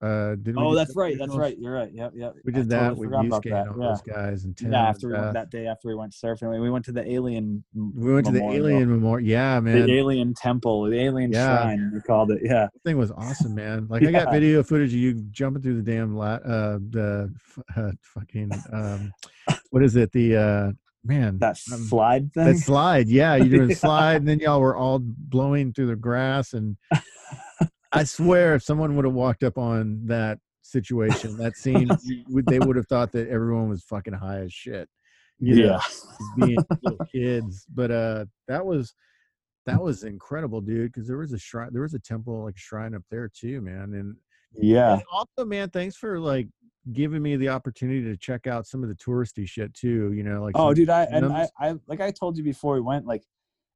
[0.00, 1.16] Uh, Oh, that's right.
[1.18, 1.58] That's right.
[1.58, 1.90] You're right.
[1.92, 2.12] Yep.
[2.14, 2.34] Yep.
[2.44, 3.88] We I did that totally with forgot about Yusuke that, and all Yeah.
[3.90, 4.72] those guys and Tim.
[4.72, 7.64] Yeah, after we that day after we went surfing, we- we went to the alien.
[7.74, 8.42] we went to the.
[8.44, 9.26] Alien Memorial.
[9.28, 9.86] Yeah, man.
[9.86, 11.62] the alien temple, the alien Yeah.
[11.62, 11.90] shrine.
[11.92, 12.42] We called it.
[12.44, 12.68] Yeah.
[12.84, 13.86] thing was awesome, man.
[13.90, 17.34] Like I got video footage of you jumping through the damn la- uh the
[17.76, 19.12] uh, fucking um
[19.70, 20.12] what is it?
[20.12, 20.72] The uh
[21.04, 22.44] man That um, slide thing.
[22.44, 23.08] that slide.
[23.08, 23.76] Yeah, you doing Yeah.
[23.76, 26.76] slide and then y'all were all blowing through the grass and
[27.92, 31.88] I swear if someone would have walked up on that situation, that scene,
[32.46, 34.88] they would have thought that everyone was fucking high as shit.
[35.38, 35.80] you know,
[36.36, 36.46] yeah.
[36.46, 37.66] being little kids.
[37.74, 38.94] But uh that was
[39.66, 42.60] that was incredible, dude, because there was a shrine there was a temple like a
[42.60, 43.94] shrine up there too, man.
[43.94, 44.16] And
[44.54, 44.94] Yeah.
[44.94, 46.48] and also, man, thanks for like
[46.92, 50.12] giving me the opportunity to check out some of the touristy shit too.
[50.12, 51.48] You know, like Oh, dude, I and I.
[51.58, 53.22] I like I told you before we went, like,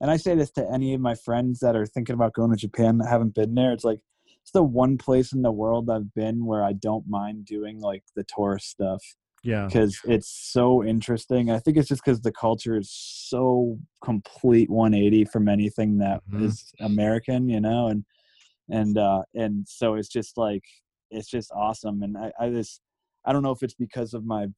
[0.03, 2.57] and I say this to any of my friends that are thinking about going to
[2.59, 3.73] Japan that haven't been there.
[3.73, 4.01] It's like
[4.43, 8.05] it's the one place in the world I've been where I don't mind doing like
[8.17, 9.03] the tourist stuff
[9.43, 11.51] yeah, because it's so interesting.
[11.51, 16.73] I think it's just because the culture is so complete 180 from anything that is
[16.81, 16.87] Mhm.
[16.87, 18.05] American, you know, and
[18.71, 20.65] and uh and so it's just like
[21.11, 22.03] it's just awesome.
[22.03, 22.83] And I, I just
[23.27, 24.49] I don't know if it's because of my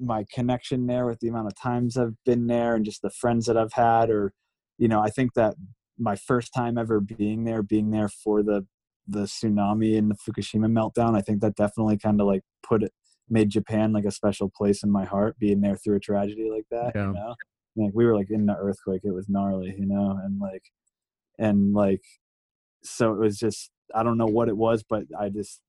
[0.00, 3.46] my connection there with the amount of times I've been there and just the friends
[3.46, 4.32] that I've had, or
[4.80, 5.54] you know, I think that
[5.98, 8.66] my first time ever being there, being there for the
[9.06, 12.92] the tsunami and the Fukushima meltdown, I think that definitely kind of like put it
[13.28, 16.64] made Japan like a special place in my heart, being there through a tragedy like
[16.70, 16.92] that.
[16.94, 17.08] Yeah.
[17.08, 17.34] You know,
[17.76, 20.64] like we were like in the earthquake, it was gnarly, you know, and like
[21.38, 22.02] and like
[22.82, 25.60] so it was just I don't know what it was, but I just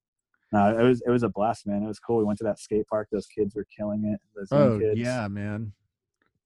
[0.53, 1.83] no, it was it was a blast, man.
[1.83, 2.17] It was cool.
[2.19, 3.09] We went to that skate park.
[3.11, 4.21] Those kids were killing it.
[4.35, 4.97] Those oh kids.
[4.97, 5.73] yeah, man.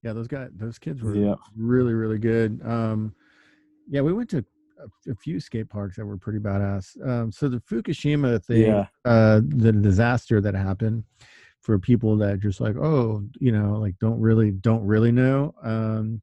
[0.03, 1.35] Yeah, those guys, those kids were Yeah.
[1.55, 2.61] really, really good.
[2.63, 3.13] Um,
[3.87, 4.45] yeah, we went to
[4.79, 6.95] a, a few skate parks that were pretty badass.
[7.07, 8.87] Um, so the Fukushima thing, Yeah.
[9.05, 11.03] uh, the disaster that happened
[11.61, 15.55] for people that just like, oh, you know, like don't really, don't really know.
[15.63, 16.21] Um,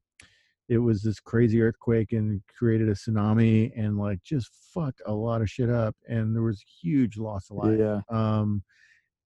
[0.69, 5.41] it was this crazy earthquake and created a tsunami and like just fucked a lot
[5.41, 5.95] of shit up.
[6.07, 7.77] And there was huge loss of life.
[7.77, 7.99] Yeah.
[8.09, 8.63] Um,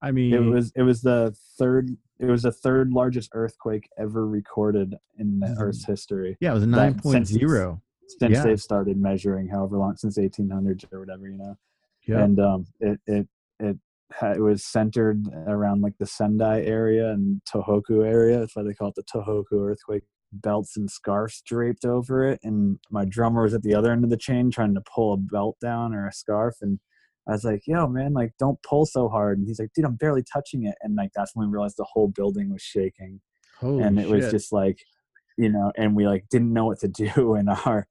[0.02, 1.90] I mean, It was it was the third
[2.20, 5.56] it was the third largest earthquake ever recorded in the.
[5.60, 7.82] Earth's history yeah, it was a nine since point zero.
[8.08, 8.44] since Yeah.
[8.44, 11.56] they've started measuring, however long since 1800s or whatever, you know.
[12.08, 12.24] Yeah.
[12.24, 13.28] And um, it it
[13.60, 13.78] it
[14.22, 18.40] it was centered around like the Sendai area and Tohoku area.
[18.40, 20.04] That's why they call it the Tohoku earthquake.
[20.34, 24.10] Belts and scarves draped over it, and my drummer was at the other end of
[24.10, 26.80] the chain trying to pull a belt down or a scarf, and
[27.28, 29.96] I was like, "Yo, man, like don't pull so hard." And he's like, "Dude, I'm
[29.96, 33.20] barely touching it," and like that's when we realized the whole building was shaking.
[33.60, 34.86] Holy and it was just like
[35.38, 37.36] you know and we like didn't know what to do.
[37.36, 37.88] And our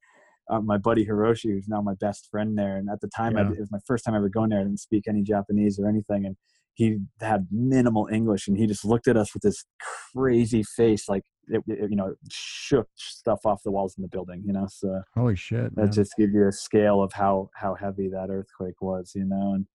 [0.49, 3.41] uh, my buddy Hiroshi who's now my best friend there and at the time I,
[3.41, 6.25] it was my first time ever going there I didn't speak any Japanese or anything.
[6.25, 6.37] And
[6.77, 9.65] he had minimal English and he just looked at us with this
[10.13, 14.43] crazy face like it, it, you know shook stuff off the walls in the building
[14.45, 15.75] you know so Holy shit.
[15.75, 15.91] that man.
[15.91, 19.65] just give you a scale of how how heavy that earthquake was you know and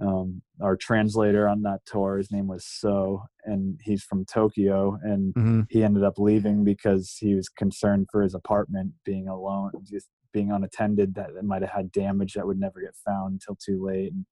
[0.00, 5.32] um, our translator on that tour his name was so and he's from tokyo and
[5.34, 5.66] Mhm.
[5.70, 10.50] he ended up leaving because he was concerned for his apartment being alone just being
[10.50, 14.12] unattended that it might have had damage that would never get found until too late
[14.12, 14.24] and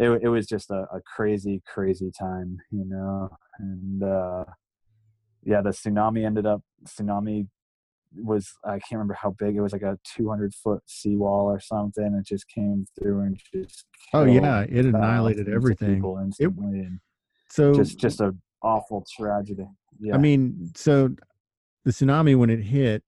[0.00, 3.28] it, it was just a, a crazy crazy time you know
[3.58, 4.44] and uh
[5.44, 7.46] yeah the tsunami ended up tsunami
[8.16, 12.14] was I can't remember how big it was like a 200 foot seawall or something.
[12.14, 16.02] It just came through and just Oh yeah, it annihilated everything.
[16.04, 16.34] and
[17.48, 19.68] So just just a awful tragedy.
[20.00, 21.10] Yeah, I mean, so
[21.84, 23.02] the tsunami when it hit,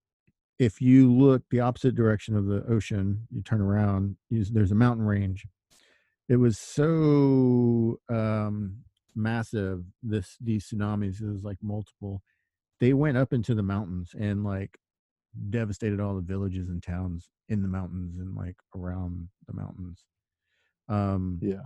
[0.59, 4.75] if you look the opposite direction of the ocean, you turn around, you, there's a
[4.75, 5.45] mountain range.
[6.29, 8.83] It was so um,
[9.15, 9.83] massive.
[10.01, 12.21] This these tsunamis, it was like multiple.
[12.79, 14.77] They went up into the mountains and like
[15.49, 20.05] devastated all the villages and towns in the mountains and like around the mountains.
[20.89, 21.63] Um, yeah,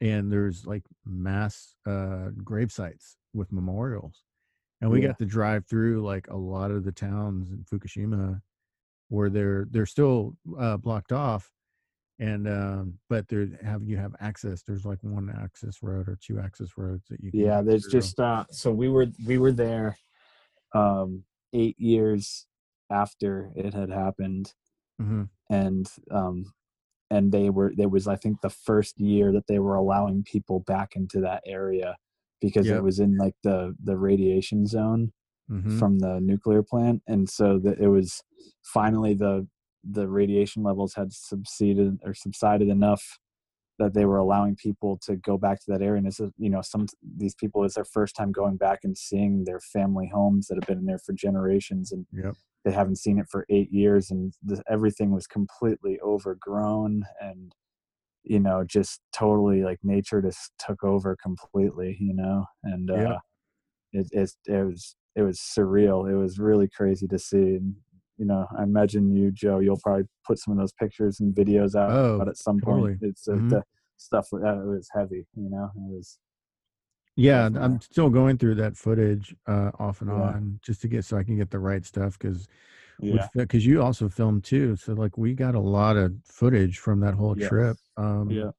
[0.00, 4.24] and there's like mass uh grave sites with memorials
[4.80, 5.08] and we Yeah.
[5.08, 8.40] got to drive through like a lot of the towns in fukushima
[9.08, 11.50] where they're they're still uh blocked off
[12.20, 14.62] and um, but there have you have access.
[14.62, 17.30] There's like one access road or two access roads that you.
[17.32, 18.00] Can yeah there's through.
[18.00, 19.96] just uh so we were we were there
[20.74, 22.46] um eight years
[22.90, 24.52] after it had happened
[25.00, 25.28] Mhm.
[25.48, 26.52] and um
[27.10, 30.60] and they were there was i think the first year that they were allowing people
[30.60, 31.96] back into that area
[32.40, 32.76] because Yep.
[32.78, 35.12] it was in like the the radiation zone
[35.50, 35.78] Mhm.
[35.78, 38.22] from the nuclear plant and so that it was
[38.62, 39.48] finally the
[39.88, 43.18] the radiation levels had subsided or subsided enough
[43.78, 46.50] that they were allowing people to go back to that area and this is you
[46.50, 50.46] know some these people it's their first time going back and seeing their family homes
[50.48, 52.34] that have been in there for generations and Yep.
[52.64, 57.54] they haven't seen it for eight years and the, everything was completely overgrown and
[58.24, 63.18] you know just totally like nature just took over completely you know and uh Yeah.
[63.92, 67.76] it, it it was it was surreal it was really crazy to see and
[68.20, 71.74] you know i imagine you joe you'll probably put some of those pictures and videos
[71.74, 72.92] out Oh, at some totally.
[72.92, 73.50] point it's uh, Mhm.
[73.50, 73.62] the
[73.96, 76.18] stuff uh, it was heavy you know it was
[77.16, 77.64] Yeah, Definitely.
[77.74, 80.16] I'm still going through that footage uh, off and Yeah.
[80.34, 82.46] on just to get so I can get the right stuff because
[83.00, 84.76] yeah because you also filmed too.
[84.76, 87.48] So like we got a lot of footage from that whole Yeah.
[87.48, 87.76] trip.
[87.96, 88.50] Um, yeah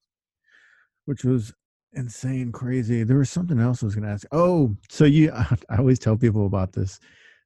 [1.06, 1.54] which was
[1.94, 3.04] insane, crazy.
[3.04, 4.26] There was something else I was going to ask.
[4.32, 5.32] Oh, so you,
[5.70, 7.00] I always tell people about this.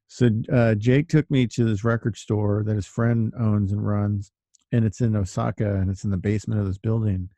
[0.08, 4.32] So uh, Jake took me to this record store that his friend owns and runs,
[4.72, 7.28] and it's in Osaka, and it's in the basement of this building,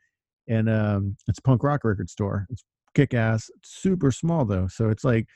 [0.49, 2.47] and um, it's a punk rock record store.
[2.51, 2.65] It's
[2.95, 5.27] kick ass, super small though, so it's like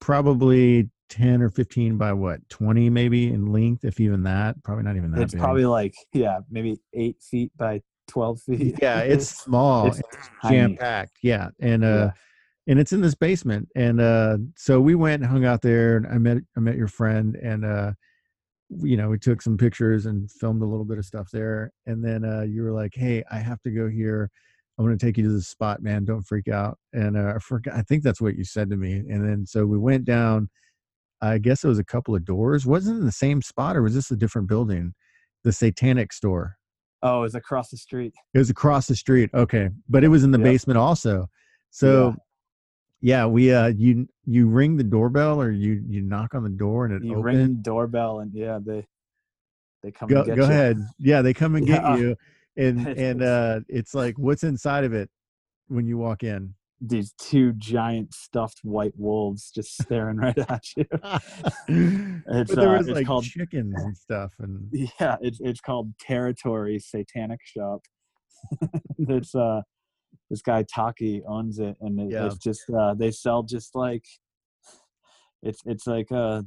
[0.00, 4.62] probably ten or fifteen by what twenty maybe in length, if even that.
[4.62, 5.22] Probably not even that.
[5.22, 5.42] it's big.
[5.42, 9.86] probably like yeah maybe eight feet by 12 feet yeah, it's small.
[9.86, 10.00] it's
[10.48, 12.10] jam packed Yeah, and uh, Yeah.
[12.70, 16.06] And it's in this basement, and uh, so we went and hung out there, and
[16.06, 17.92] I met I met your friend, and uh,
[18.70, 22.04] you know we took some pictures and filmed a little bit of stuff there, and
[22.04, 24.30] then uh, you were like, "Hey, I have to go here.
[24.78, 26.04] I'm going to take you to the spot, man.
[26.04, 27.74] Don't freak out." And uh, I forgot.
[27.74, 30.48] I think that's what you said to me, and then so we went down.
[31.22, 32.64] I guess it was a couple of doors.
[32.64, 34.94] Wasn't it in the same spot, or was this a different building?
[35.44, 36.56] The Satanic store.
[37.02, 39.30] oh it's across the street It was across the street.
[39.34, 39.70] Okay.
[39.88, 40.44] But it was in the Yep.
[40.44, 41.26] basement also.
[41.70, 42.14] So yeah,
[43.02, 46.94] we uh you you ring the doorbell or you you knock on the door and
[46.94, 47.24] it you opens.
[47.24, 48.86] ring the doorbell and yeah they
[49.82, 50.50] they come Go and get go you.
[50.50, 50.78] ahead.
[50.98, 52.16] Yeah, they come and get you.
[52.56, 55.08] And and uh it's like what's inside of it
[55.68, 56.54] when you walk in.
[56.82, 62.88] these two giant stuffed white wolves just staring right at you but there uh, was
[62.88, 64.68] it's like called- chickens and stuff and
[65.00, 67.82] yeah it's it's called territory satanic shop
[68.98, 69.60] it's uh
[70.30, 72.26] this guy taki owns it and it, Yeah.
[72.26, 74.04] it's just uh they sell just like
[75.42, 76.44] it's it's like a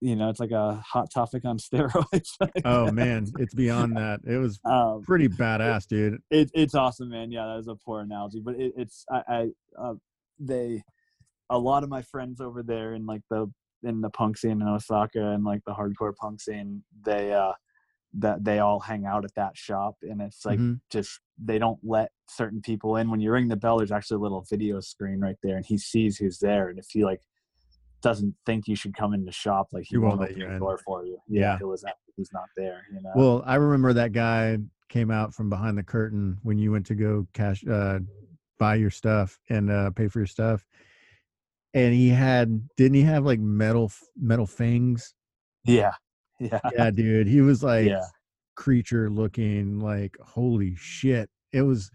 [0.00, 2.30] you know it's like a hot topic on steroids
[2.64, 4.20] oh man, it's beyond that.
[4.26, 6.20] It was um pretty badass, dude.
[6.30, 9.48] it, it's awesome man yeah that was a poor analogy but it, it's i i
[9.82, 9.94] uh,
[10.38, 10.82] they
[11.50, 13.46] a lot of my friends over there in like the
[13.82, 17.52] in the punk scene in osaka and like the hardcore punk scene they uh
[18.18, 20.80] that they all hang out at that shop and it's like Mhm.
[20.90, 24.20] just they don't let certain people in when you ring the bell there's actually a
[24.20, 27.22] little video screen right there and he sees who's there and if he like
[28.02, 30.58] doesn't think you should come in the shop like he He won't open you the
[30.58, 31.58] door for you yeah, Yeah.
[31.58, 31.84] he'll is
[32.16, 34.58] he's not there you know Well, I remember that guy
[34.88, 37.98] came out from behind the curtain when you went to go cash uh
[38.58, 40.64] buy your stuff and uh pay for your stuff.
[41.72, 45.14] And he had didn't he have like metal metal fangs?
[45.64, 45.94] yeah
[46.40, 47.26] yeah Yeah, dude.
[47.26, 48.02] He was like Yeah.
[48.56, 51.28] creature looking like holy shit.
[51.52, 51.90] It was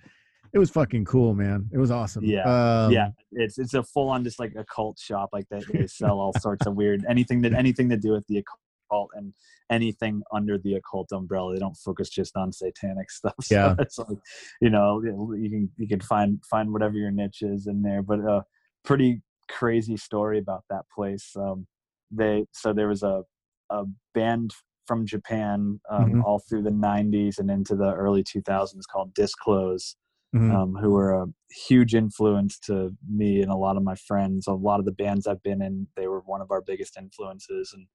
[0.52, 1.70] it was fucking cool, man.
[1.72, 2.24] It was awesome.
[2.24, 2.44] Yeah.
[2.86, 6.20] Um, yeah it's it's a full on just like occult shop like they, they sell
[6.20, 9.34] all sorts of weird anything that anything to do with the occult and
[9.72, 13.76] anything under the occult umbrella they don't focus just on satanic stuff so Yeah.
[13.78, 14.18] it's like
[14.62, 18.18] you know you can you can find find whatever your niche is in there but
[18.20, 18.44] a
[18.84, 21.68] pretty crazy story about that place um
[22.10, 23.22] they so there was a
[23.70, 24.52] a band
[24.88, 26.24] from japan um, Mhm.
[26.24, 29.96] all through the 90s and into the early 2000s called disclose
[30.34, 30.56] mhm.
[30.56, 31.28] um, who were a
[31.68, 34.48] huge influence to me and a lot of my friends.
[34.48, 37.72] A lot of the bands I've been in, they were one of our biggest influences,
[37.74, 37.88] and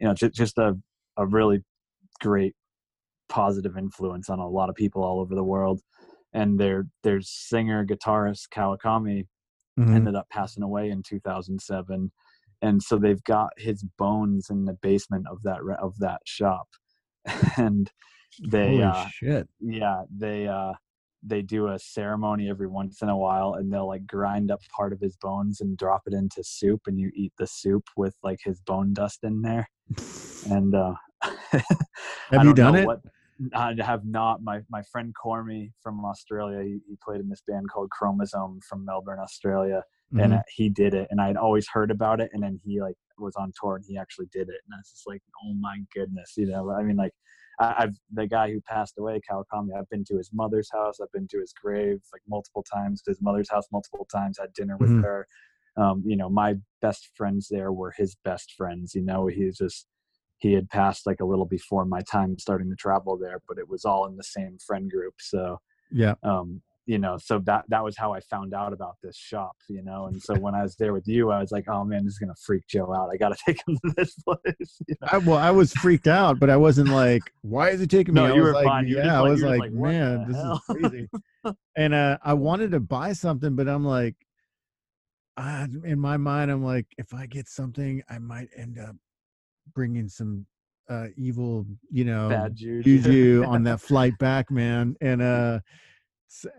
[0.00, 0.78] you know, just, just a
[1.16, 1.64] a really
[2.20, 2.56] great
[3.28, 5.82] positive influence on a lot of people all over the world.
[6.32, 9.26] And their their singer guitarist Kawakami
[9.76, 10.06] Mhm.
[10.06, 12.12] ended up passing away in 2007
[12.62, 16.66] and so they've got his bones in the basement of that of that shop
[17.56, 17.90] and
[18.48, 19.48] they Holy uh, shit.
[19.60, 20.72] yeah they uh
[21.24, 24.92] they do a ceremony every once in a while and they'll like grind up part
[24.92, 28.40] of his bones and drop it into soup and you eat the soup with like
[28.42, 29.68] his bone dust in there
[30.50, 30.94] and uh
[32.32, 32.86] Have you done it?
[32.86, 33.00] what
[33.54, 34.42] I have not.
[34.42, 38.84] My my friend Cormy from Australia, he, he played in this band called Chromosome from
[38.84, 39.82] Melbourne, Australia,
[40.18, 40.38] and Mhm.
[40.38, 41.08] uh, he did it.
[41.10, 43.84] And I had always heard about it, and then he like was on tour and
[43.86, 46.70] he actually did it, and I was just like, oh my goodness, you know.
[46.70, 47.12] I mean, like
[47.60, 49.76] I, I've the guy who passed away, Kawakami.
[49.78, 51.00] I've been to his mother's house.
[51.00, 53.02] I've been to his grave like multiple times.
[53.06, 54.38] His mother's house multiple times.
[54.38, 55.02] Had dinner with Mhm.
[55.02, 55.26] her.
[55.76, 58.94] Um, you know, my best friends there were his best friends.
[58.94, 59.86] You know, he's just
[60.38, 63.68] he had passed like a little before my time starting to travel there, but it
[63.68, 65.14] was all in the same friend group.
[65.20, 65.60] So,
[65.92, 66.14] yeah.
[66.24, 69.82] um, you know, so that that was how I found out about this shop, you
[69.82, 70.06] know.
[70.06, 72.18] And so when I was there with you, I was like, oh man, this is
[72.18, 73.10] gonna freak Joe out.
[73.12, 74.80] I gotta take him to this place.
[74.86, 75.08] you know?
[75.10, 78.20] I, well, I was freaked out, but I wasn't like, "Why is he taking me?"
[78.20, 78.88] No, I you were like, fine.
[78.88, 81.08] You were Yeah, I was like, like, "Man, this hell?" is crazy."
[81.76, 84.16] and uh, I wanted to buy something, but I'm like,
[85.36, 88.96] uh, in my mind, I'm like, if I get something, I might end up
[89.74, 90.46] bringing some
[90.90, 92.82] uh, evil, you know, Bad juju.
[92.82, 94.96] juju on that flight back, man.
[95.00, 95.60] And uh,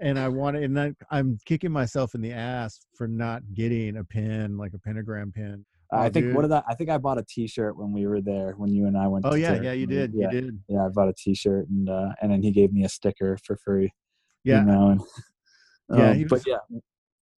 [0.01, 3.97] and I want to, and I, I'm kicking myself in the ass for not getting
[3.97, 5.65] a pin, like a pentagram pin.
[5.91, 6.51] I Oh, think what dude.
[6.51, 6.63] did I?
[6.69, 9.26] I think I bought a T-shirt when we were there when you and I went.
[9.26, 10.59] Oh yeah, yeah, you did, Yeah, you did.
[10.67, 10.86] yeah.
[10.86, 13.91] I bought a T-shirt and uh, and then he gave me a sticker for free.
[14.43, 15.01] Yeah, you know, and,
[15.97, 16.80] Yeah, um, but was- yeah,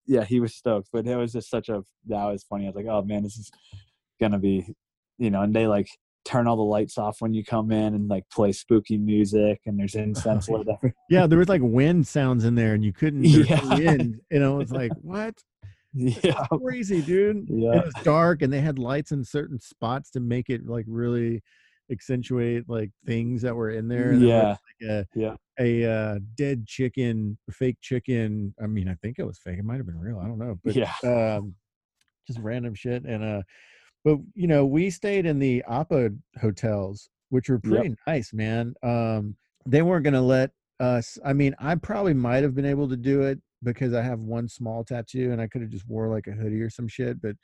[0.06, 0.90] yeah, he was stoked.
[0.94, 2.66] But it was just such a that was funny.
[2.66, 3.52] I was like, oh man, this is
[4.22, 4.66] gonna be,
[5.18, 5.90] you know, and they like
[6.26, 9.80] turn all the lights off when you come in and like play spooky music and
[9.80, 11.28] there's incense lit every yeah.
[11.28, 13.22] There was like wind sounds in there, and you couldn't.
[13.22, 13.76] there was no Yeah.
[13.94, 15.36] wind, and I was like, what?
[15.94, 17.48] yeah crazy, dude.
[17.50, 20.86] Yeah it was dark, and they had lights in certain spots to make it like
[20.88, 21.42] really
[21.92, 27.38] accentuate like things that were in there yeah like a, yeah a uh, dead chicken,
[27.52, 28.54] fake chicken.
[28.62, 29.58] I mean, I think it was fake.
[29.60, 30.20] It might have been real.
[30.20, 31.56] I don't know, but yeah um,
[32.28, 33.04] just random shit.
[33.06, 33.42] And uh,
[34.06, 37.88] but you know, we stayed in the APA hotels, which were Yep.
[37.88, 38.76] pretty nice, man.
[38.84, 39.36] Um,
[39.66, 41.18] they weren't gonna let us.
[41.26, 44.48] I mean, I probably might have been able to do it because I have one
[44.48, 47.20] small tattoo, and I could have just wore like a hoodie or some shit.
[47.20, 47.36] But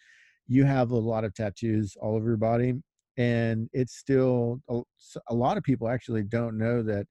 [0.48, 2.76] you have a lot of tattoos all over your body,
[3.18, 7.08] and it's still a lot of people actually don't know that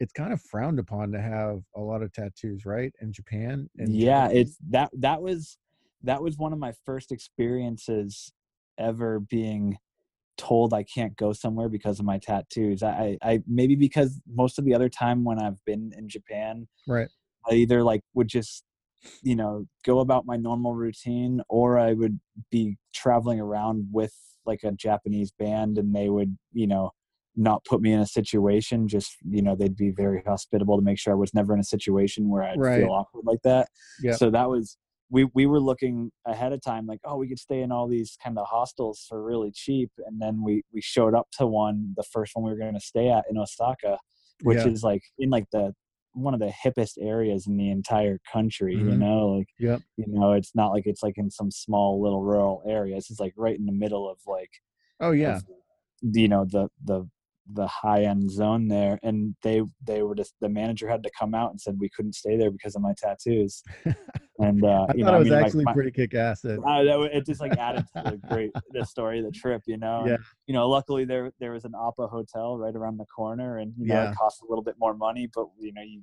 [0.00, 2.92] it's kind of frowned upon to have a lot of tattoos, right?
[3.00, 5.58] In Japan, and yeah it's that that was
[6.02, 8.32] that was one of my first experiences
[8.80, 9.78] ever being
[10.38, 12.82] told I can't go somewhere because of my tattoos.
[12.82, 17.08] I, I maybe because most of the other time when I've been in Japan, right.
[17.50, 18.64] I either like would just
[19.22, 22.20] you know go about my normal routine or I would
[22.50, 24.14] be traveling around with
[24.46, 26.90] like a Japanese band and they would you know
[27.36, 30.98] not put me in a situation just you know they'd be very hospitable to make
[30.98, 32.76] sure I was never in a situation where I'd Right.
[32.76, 33.68] feel awkward like that
[34.02, 34.16] Yeah.
[34.16, 34.76] so that was
[35.10, 38.16] we we were looking ahead of time like oh we could stay in all these
[38.22, 42.02] kind of hostels for really cheap and then we we showed up to one the
[42.04, 43.98] first one we were going to stay at in Osaka
[44.42, 44.72] which Yeah.
[44.72, 45.74] is like in like the
[46.12, 48.98] one of the hippest areas in the entire country you Mhm.
[48.98, 49.82] know like Yep.
[49.96, 53.34] you know it's not like it's like in some small little rural areas it's like
[53.36, 54.50] right in the middle of like
[55.00, 55.36] Oh yeah.
[55.36, 55.44] of,
[56.02, 57.08] you know the the
[57.54, 61.34] the high end zone there and they they were just the manager had to come
[61.34, 63.62] out and said we couldn't stay there because of my tattoos
[64.38, 66.40] and uh I you thought know it was I mean, actually my- pretty kick ass.
[66.42, 69.76] That uh, it just like added to the great the story of the trip, you
[69.78, 70.04] know.
[70.06, 70.14] Yeah.
[70.14, 73.72] And, you know, luckily there there was an APA hotel right around the corner, and
[73.76, 74.10] you know Yeah.
[74.10, 76.02] it cost a little bit more money, but you know you.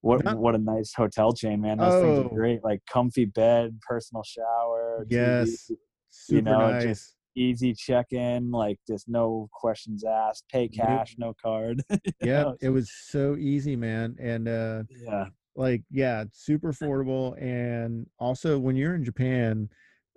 [0.00, 0.34] What Yeah.
[0.34, 1.78] what a nice hotel chain, man!
[1.78, 2.26] Those things Oh.
[2.26, 2.62] are great.
[2.62, 5.70] Like comfy bed, personal shower, TV, yes,
[6.10, 6.82] super know, nice.
[6.84, 8.50] just easy check in.
[8.50, 10.44] Like just no questions asked.
[10.50, 11.82] Pay cash, no card.
[12.22, 14.16] yeah, know, it was so easy, man.
[14.20, 15.26] And uh yeah,
[15.56, 17.40] like yeah, it's super affordable.
[17.42, 19.68] And also when you're in Japan,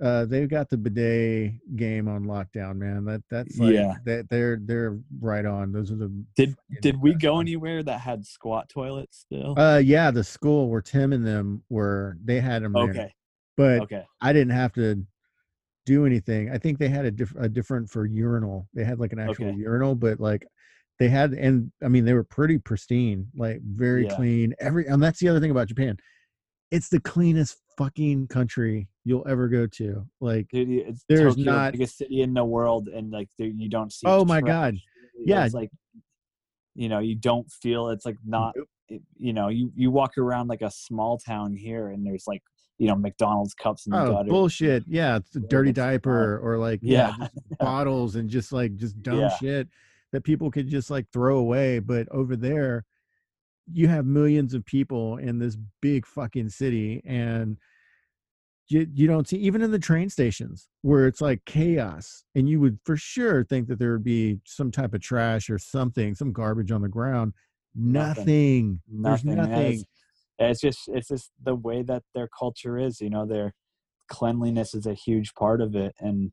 [0.02, 3.06] uh they've got the bidet game on lockdown, man.
[3.06, 3.96] That that's like Yeah.
[4.06, 5.72] that they're they're right on.
[5.72, 7.44] Those are the Did did we go ones.
[7.50, 9.54] anywhere that had squat toilets still?
[9.58, 12.84] Uh yeah, the school where Tim and them were they had them there.
[12.90, 13.14] okay,
[13.58, 15.06] But okay, I didn't have to
[15.86, 16.52] do anything.
[16.52, 18.68] I think they had a, diff- a different for urinal.
[18.74, 19.58] They had like an actual Okay.
[19.58, 20.46] urinal, but like
[21.00, 24.16] they had, and I mean, they were pretty pristine, like very Yeah.
[24.16, 24.54] clean.
[24.60, 25.98] Every, and that's the other thing about Japan.
[26.70, 30.06] It's the cleanest fucking country you'll ever go to.
[30.20, 33.68] Like, Dude, it's There's Tokyo, not- biggest city in the world, and like there, you
[33.70, 34.06] don't see.
[34.06, 34.50] Oh my trash.
[34.50, 34.76] God.
[35.26, 35.46] Yeah.
[35.46, 35.70] it's like
[36.76, 38.54] you know you don't feel it's like not.
[38.56, 38.68] Nope.
[38.90, 42.44] it- you know, you you walk around like a small town here, and there's like
[42.82, 44.30] you know McDonald's cups in the oh, gutter.
[44.30, 44.84] bullshit.
[44.88, 45.18] Yeah.
[45.18, 47.28] It's a dirty diaper or like, yeah, Yeah,
[47.60, 49.30] bottles and just like, just dumb Yeah.
[49.38, 49.68] shit
[50.12, 51.78] that people could just like throw away.
[51.78, 52.86] But over there,
[53.72, 57.58] you have millions of people in this big fucking city and
[58.68, 62.60] you, you don't see even in the train stations where it's like chaos and you
[62.60, 66.32] would for sure think that there would be some type of trash or something some
[66.34, 67.34] garbage on the ground
[67.76, 69.36] nothing, Nothing.
[69.36, 69.84] there's nothing
[70.50, 73.54] it's- just it's just the way that their culture is you know their
[74.10, 76.32] cleanliness is a huge part of it and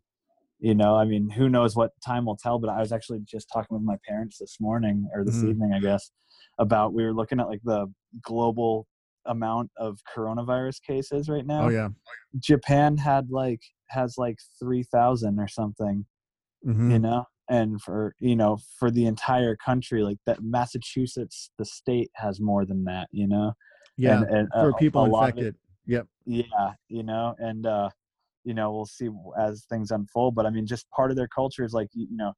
[0.59, 3.49] you know i mean who knows what time will tell but i was actually just
[3.53, 5.51] talking with my parents this morning or this Mhm.
[5.51, 6.11] evening i guess
[6.59, 7.87] about we were looking at like the
[8.23, 8.87] global
[9.27, 11.89] amount of coronavirus cases right now oh yeah
[12.39, 16.05] japan had like has like 3000 or something
[16.67, 16.91] Mhm.
[16.93, 22.11] you know and for you know for the entire country like that massachusetts the state
[22.15, 23.53] has more than that you know
[23.99, 26.07] yeah and, and for a- people a lot it- yep.
[26.25, 27.89] Yeah you know and uh
[28.45, 31.65] you know we'll see as things unfold but i mean just part of their culture
[31.65, 32.33] is like you, you know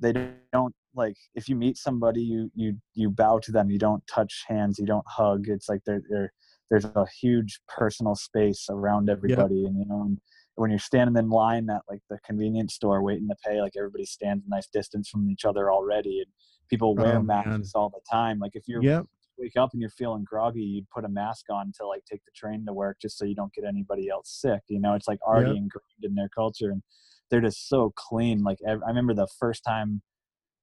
[0.00, 0.12] they
[0.52, 4.44] don't like if you meet somebody you you you bow to them you don't touch
[4.48, 6.32] hands you don't hug it's like they're, they're
[6.70, 10.18] there's a huge personal space around everybody and you know and
[10.56, 14.04] when you're standing in line at like the convenience store waiting to pay like everybody
[14.04, 16.30] stands a nice distance from each other already and
[16.70, 17.64] people wear Oh, masks man.
[17.74, 19.04] all the time like if you're yep
[19.38, 22.30] wake up and you're feeling groggy, you'd put a mask on to like take the
[22.34, 24.60] train to work just so you don't get anybody else sick.
[24.68, 25.58] You know, it's like already Yep.
[25.58, 26.82] ingrained in their culture and
[27.30, 28.42] they're just so clean.
[28.42, 30.02] Like I remember the first time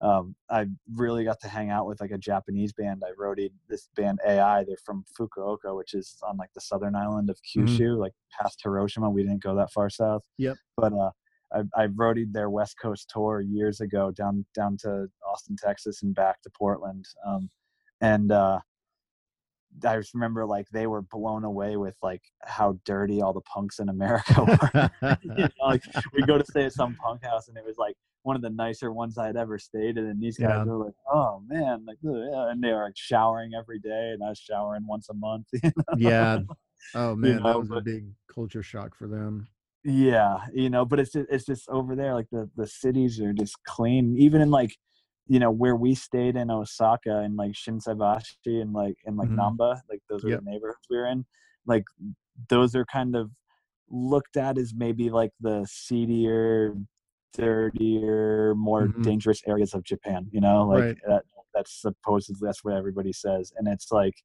[0.02, 0.66] um, I
[0.96, 3.04] really got to hang out with like a Japanese band.
[3.06, 4.64] I roadied this band AI.
[4.64, 7.66] They're from Fukuoka, which is on like the southern island of Mhm.
[7.68, 9.12] Kyushu, like past Hiroshima.
[9.12, 10.24] We didn't go that far south.
[10.40, 10.58] Yep.
[10.76, 11.12] But uh,
[11.54, 16.16] I, I roadied their West Coast tour years ago down down to Austin, Texas, and
[16.16, 17.06] back to Portland.
[17.24, 17.52] Um,
[18.02, 18.60] and uh,
[19.86, 23.80] I just remember like they were blown away with like how dirty all the punks
[23.80, 24.44] in America
[24.74, 24.90] were.
[25.24, 25.84] you know, like
[26.14, 28.50] we go to stay at some punk house and it was like one of the
[28.50, 30.06] nicer ones I'd ever stayed in.
[30.08, 30.64] And these guys Yeah.
[30.66, 32.52] were like, "Oh man!" Like, yeah.
[32.52, 35.48] and they were like showering every day, and I was showering once a month.
[35.54, 35.84] you know?
[35.98, 36.40] yeah
[36.96, 39.48] oh man that know, was a big culture shock for them
[39.84, 42.14] Yeah, you know, but it's just, it's just over there.
[42.14, 44.16] Like the the cities are just clean.
[44.18, 44.76] Even in like,
[45.28, 49.38] you know, where we stayed in Osaka and like Shinsaibashi and like and like Mhm.
[49.38, 50.40] Namba, like those Yep.
[50.40, 51.26] are the neighborhoods we were in.
[51.66, 51.86] Like
[52.50, 53.32] those are kind of
[53.90, 56.76] looked at as maybe like the seedier,
[57.34, 59.04] dirtier, more Mhm.
[59.04, 60.28] dangerous areas of Japan.
[60.32, 60.98] You know, like Right.
[61.08, 64.16] that, that's supposedly that's what everybody says, and it's like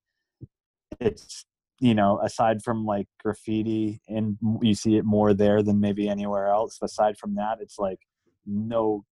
[1.00, 1.44] it's
[1.80, 6.46] you know aside from like graffiti and you see it more there than maybe anywhere
[6.48, 7.98] else aside from that it's like
[8.46, 9.04] no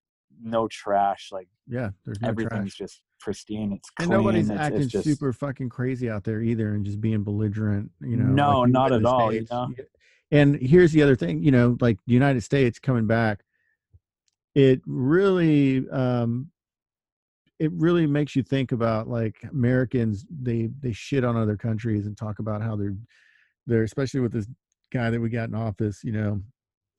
[0.43, 2.89] no trash like yeah there's no everything's trash.
[2.89, 6.75] just pristine it's and nobody's it's, acting it's just super fucking crazy out there either
[6.75, 9.69] and just being belligerent you know No, like not at all, you know?
[10.31, 13.45] And here's the other thing you know like the united states coming back
[14.55, 16.51] it really um
[17.59, 22.17] it really makes you think about like americans they they shit on other countries and
[22.17, 22.97] talk about how they're
[23.67, 24.47] they're especially with this
[24.93, 26.41] guy that we got in office you know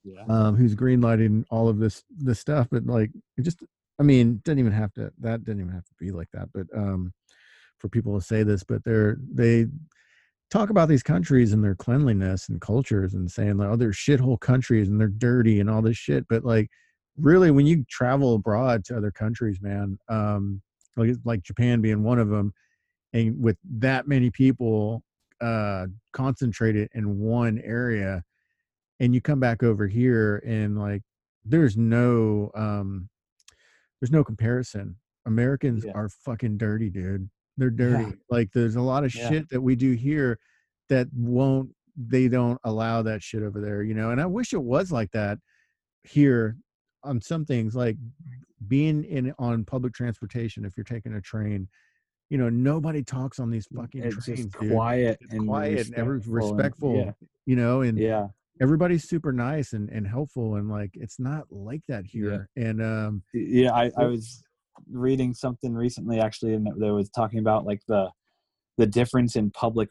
[0.05, 2.67] yeah um, who's greenlighting all of this this stuff.
[2.71, 3.61] But like, it just
[3.99, 5.11] I mean, didn't even have to.
[5.19, 6.49] That didn't even have to be like that.
[6.53, 7.13] But um,
[7.79, 9.67] for people to say this, but they're they
[10.51, 14.39] talk about these countries and their cleanliness and cultures and saying like, oh, they're shithole
[14.39, 16.25] countries and they're dirty and all this shit.
[16.29, 16.69] But like,
[17.17, 20.61] really, when you travel abroad to other countries, man, um,
[20.97, 22.53] like like Japan being one of them,
[23.13, 25.03] and with that many people
[25.41, 28.23] uh concentrated in one area
[28.99, 31.01] and you come back over here and like
[31.43, 33.09] there's no um
[33.99, 35.91] there's no comparison americans Yeah.
[35.93, 37.97] are fucking dirty dude they're Yeah.
[38.03, 39.29] dirty like there's a lot of Yeah.
[39.29, 40.39] shit that we do here
[40.89, 44.61] that won't they don't allow that shit over there you know and i wish it
[44.61, 45.39] was like that
[46.03, 46.57] here
[47.03, 47.97] on some things like
[48.67, 51.67] being in on public transportation if you're taking a train
[52.29, 56.57] you know nobody talks on these fucking it's trains quiet and quiet and respectful and-
[56.57, 57.11] respectful yeah
[57.45, 58.27] you know and yeah
[58.61, 63.21] everybody's super nice and, and helpful and like it's not like that here and um
[63.33, 64.41] yeah I, I was
[64.89, 68.09] reading something recently actually and that was talking about like the
[68.77, 69.89] the difference in public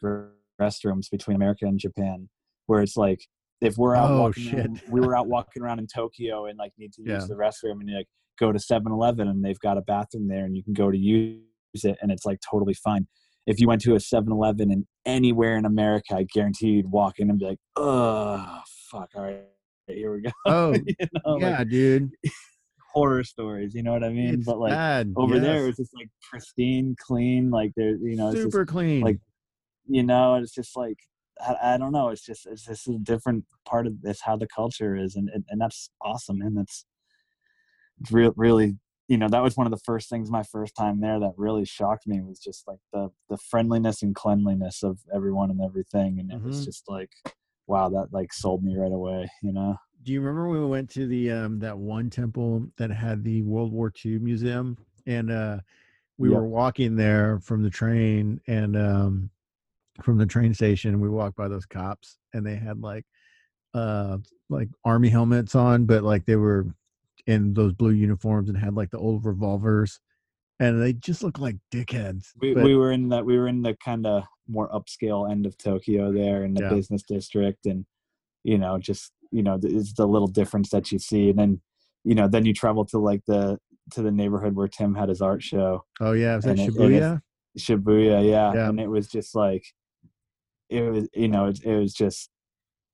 [0.61, 2.29] restrooms between america and japan
[2.67, 3.19] where it's like
[3.61, 6.73] if we're out Oh, walking around, we were out walking around in tokyo and like
[6.77, 7.27] need to use Yeah.
[7.27, 8.07] the restroom and you like
[8.39, 11.39] go to 7-eleven and they've got a bathroom there and you can go to use
[11.83, 13.07] it and it's like totally fine
[13.47, 17.29] if you went to a 7-eleven and anywhere in america i guarantee you'd walk in
[17.29, 19.43] and be like oh fuck all right
[19.87, 20.31] here we go.
[20.45, 22.09] Oh you know, yeah like dude.
[22.93, 24.35] horror stories you know what i mean?
[24.35, 25.69] It's but like bad over there yes.
[25.69, 29.01] it's just like pristine clean like there you know it's just, super clean.
[29.01, 29.19] like,
[29.87, 30.97] you know it's just like
[31.41, 34.47] I, I don't know it's just it's just a different part of it's how the
[34.47, 36.85] culture is and and, and that's awesome and that's
[38.11, 38.77] real really
[39.07, 41.65] you know that was one of the first things my first time there that really
[41.65, 46.31] shocked me was just like the the friendliness and cleanliness of everyone and everything and
[46.31, 46.63] it was Mhm.
[46.63, 47.11] just like
[47.67, 49.29] wow, that like sold me right away.
[49.41, 49.77] You know.
[50.03, 53.41] Do you remember when we went to the um that one temple that had the
[53.41, 54.77] World War II museum
[55.07, 55.59] and uh
[56.17, 56.31] we Yep.
[56.31, 59.31] were walking there from the train and um
[60.03, 63.05] from the train station we walked by those cops and they had like
[63.73, 64.17] uh
[64.49, 66.67] like army helmets on but like they were
[67.27, 69.99] in those blue uniforms and had like the old revolvers
[70.59, 72.27] and they just looked like dickheads.
[72.39, 75.45] We, but- we were in the we were in the kind of more upscale end
[75.45, 76.69] of Tokyo there in the Yeah.
[76.69, 77.85] business district, and
[78.43, 81.61] you know, just you know, it's the little difference that you see, and then
[82.05, 83.59] you know, then you travel to like the
[83.91, 86.73] to the neighborhood where Tim had his art show, oh yeah, was that and it-
[86.73, 87.21] Shibuya?
[87.59, 88.69] Shibuya, yeah, Yeah.
[88.69, 89.65] and it was just like
[90.69, 92.29] it was, you know, it, it was just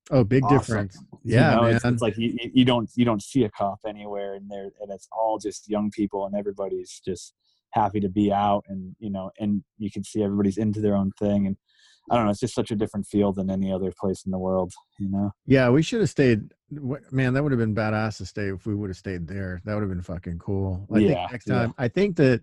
[0.10, 0.58] Oh, big awesome.
[0.58, 0.98] difference.
[1.24, 1.76] You Yeah, know, man.
[1.76, 4.72] It's, it's like you, you- you don't you don't see a cop anywhere, and there
[4.82, 7.34] and it's all just young people, and everybody's just
[7.72, 11.12] happy to be out, and you know, and you can see everybody's into their own
[11.20, 11.58] thing, and
[12.10, 14.40] I don't know, it's just such a different feel than any other place in the
[14.40, 15.32] world, you know.
[15.46, 16.52] Yeah, we should have stayed.
[17.12, 19.62] Man, that would have been badass to stay if we would have stayed there.
[19.66, 20.88] That would have been fucking cool.
[20.92, 21.54] I Yeah, think next yeah.
[21.54, 22.42] time, I think that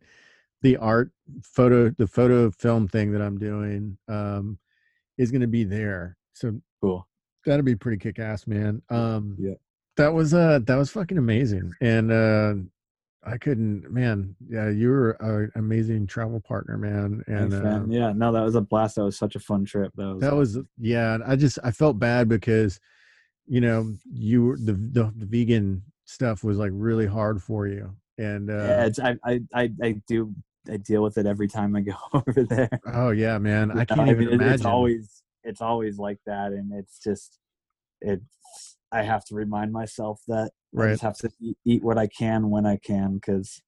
[0.62, 1.10] the art
[1.42, 4.58] photo, the photo film thing that I'm doing, um,
[5.18, 6.16] is going to be there.
[6.34, 7.06] So Cool.
[7.48, 8.82] That'd be pretty kick ass, man.
[8.90, 9.54] Um, Yeah.
[9.96, 12.54] that was uh, that was fucking amazing, and uh,
[13.24, 14.36] I couldn't, man.
[14.48, 18.54] Yeah, you were an amazing travel partner, man, and Thanks, uh, yeah, no, that was
[18.54, 18.94] a blast.
[18.96, 19.92] That was such a fun trip.
[19.96, 22.78] That was, that was yeah i just i felt bad because
[23.46, 27.94] you know you were the the, the vegan stuff was like really hard for you
[28.18, 30.34] and uh yeah, it's, I, I I I do
[30.70, 32.68] I deal with it every time I go over there.
[32.92, 36.52] oh yeah man i can't know, even mean, imagine It's always it's always like that,
[36.52, 37.38] and it's just
[38.00, 38.76] it's.
[38.90, 42.48] I have to remind myself that I just have to eat, eat what I can
[42.48, 43.60] when I can, because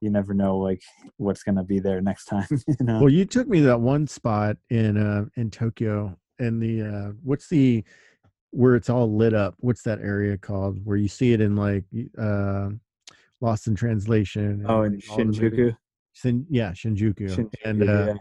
[0.00, 0.82] you never know like
[1.16, 2.46] what's gonna be there next time.
[2.68, 3.00] You know.
[3.00, 7.12] well you took me to that one spot in uh in tokyo and the uh
[7.22, 7.84] what's the
[8.50, 11.84] where it's all lit up what's that area called where you see it in like
[12.18, 12.68] uh
[13.40, 15.40] lost in translation oh, in all the movies.
[15.40, 15.76] Shinjuku.
[16.12, 18.14] Shin, yeah shinjuku, Shinjuku, and uh yeah.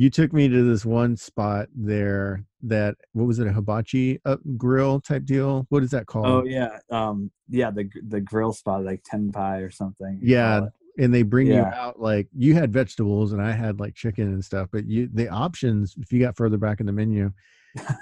[0.00, 4.36] You took me to this one spot there that what was it a hibachi uh,
[4.56, 8.82] grill type deal what is that called Oh yeah, um, yeah, the the grill spot
[8.82, 10.18] like tenpai or something.
[10.22, 14.24] yeah and they bring you out like you had vegetables and i had like chicken
[14.34, 17.30] and stuff but you the options if you got further back in the menu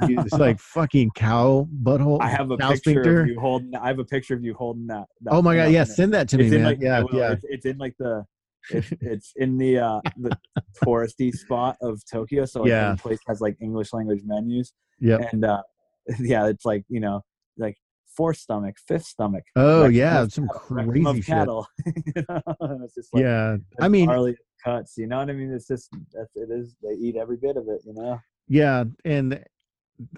[0.03, 3.21] it's like fucking cow butthole I have a picture sphincter.
[3.23, 3.75] of you holding.
[3.77, 5.07] I have a picture of you holding that.
[5.23, 6.99] that oh my god up yeah send that to me it's in man like yeah
[6.99, 8.25] I will, yeah It's, it's in like the.
[8.71, 10.37] It's, it's in the uh the
[10.83, 12.87] touristy spot of Tokyo, so like, Yeah.
[12.87, 15.63] every place has like English language menus, Yeah, and uh
[16.21, 17.23] yeah, it's like you know
[17.57, 17.77] like
[18.17, 19.45] fourth stomach, fifth stomach.
[19.57, 21.67] oh yeah some cattle, crazy shit cattle.
[21.87, 22.41] you know?
[22.85, 24.95] It's just like yeah i mean barley cuts.
[24.97, 25.53] You know what I mean?
[25.53, 26.75] It's just that's it is.
[26.83, 27.81] They eat every bit of it.
[27.85, 28.19] You know.
[28.49, 29.45] Yeah, and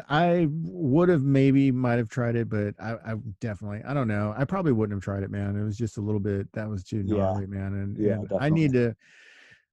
[0.08, 4.34] I would have maybe might have tried it, but I, I definitely I don't know.
[4.36, 5.56] I probably wouldn't have tried it, man.
[5.56, 7.16] It was just a little bit that was too Yeah.
[7.16, 7.74] gnarly, man.
[7.74, 8.94] And, Yeah, and I need to.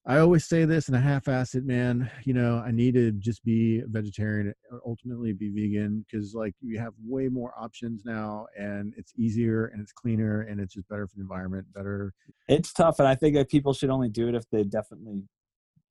[0.05, 2.09] I always say this, and I half-ass it, man.
[2.23, 6.55] You know, I need to just be a vegetarian, or ultimately be vegan, because like
[6.61, 10.87] you have way more options now, and it's easier and it's cleaner and it's just
[10.87, 12.13] better for the environment, better.
[12.47, 15.23] it's tough and i think that people should only do it if they definitely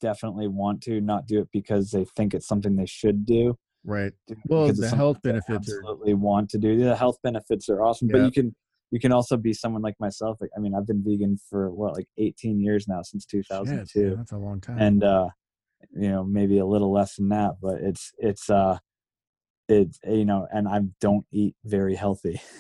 [0.00, 3.54] definitely want to not do it because they think it's something they should do
[3.87, 4.12] Right.
[4.49, 8.22] Well, the health benefits are absolutely want to do the health benefits are awesome but
[8.22, 8.55] you can
[8.91, 11.95] you can also be someone like myself like i mean i've been vegan for what
[11.95, 14.78] like 18 years now since shit, 2002 man, that's a long time.
[14.78, 15.28] and uh
[15.93, 18.76] you know maybe a little less than that but it's it's uh
[19.68, 22.40] it you know and i don't eat very healthy.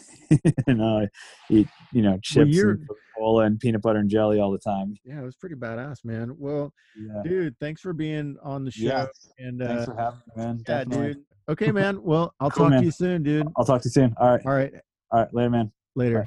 [0.66, 1.08] You know i
[1.50, 4.94] eat you know chips you're- and cola and peanut butter and jelly all the time.
[5.04, 6.34] Yeah, it was pretty badass, man.
[6.36, 7.22] Well, yeah.
[7.22, 9.06] dude thanks for being on the show Yeah.
[9.38, 10.56] and thanks uh for having me man.
[10.58, 11.14] yeah Definitely.
[11.14, 11.22] dude.
[11.48, 12.02] Okay man.
[12.02, 12.80] Well i'll Cool, talk man.
[12.80, 13.46] to you soon dude.
[13.56, 14.14] I'll talk to you soon.
[14.18, 14.44] All right.
[14.44, 14.72] All right.
[15.12, 15.32] All right.
[15.32, 15.72] Later man.
[15.94, 16.26] Later.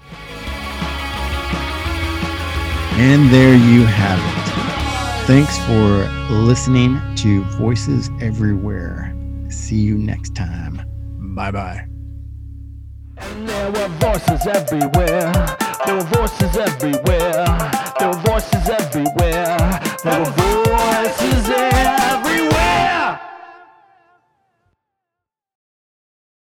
[3.02, 5.26] And there you have it.
[5.28, 9.09] Thanks for listening to voices everywhere
[9.50, 10.82] see you next time
[11.36, 11.86] bye bye
[13.18, 15.32] And there were voices everywhere.
[15.86, 17.46] There were voices everywhere.
[18.00, 19.58] There were voices everywhere.
[20.04, 20.69] There were voices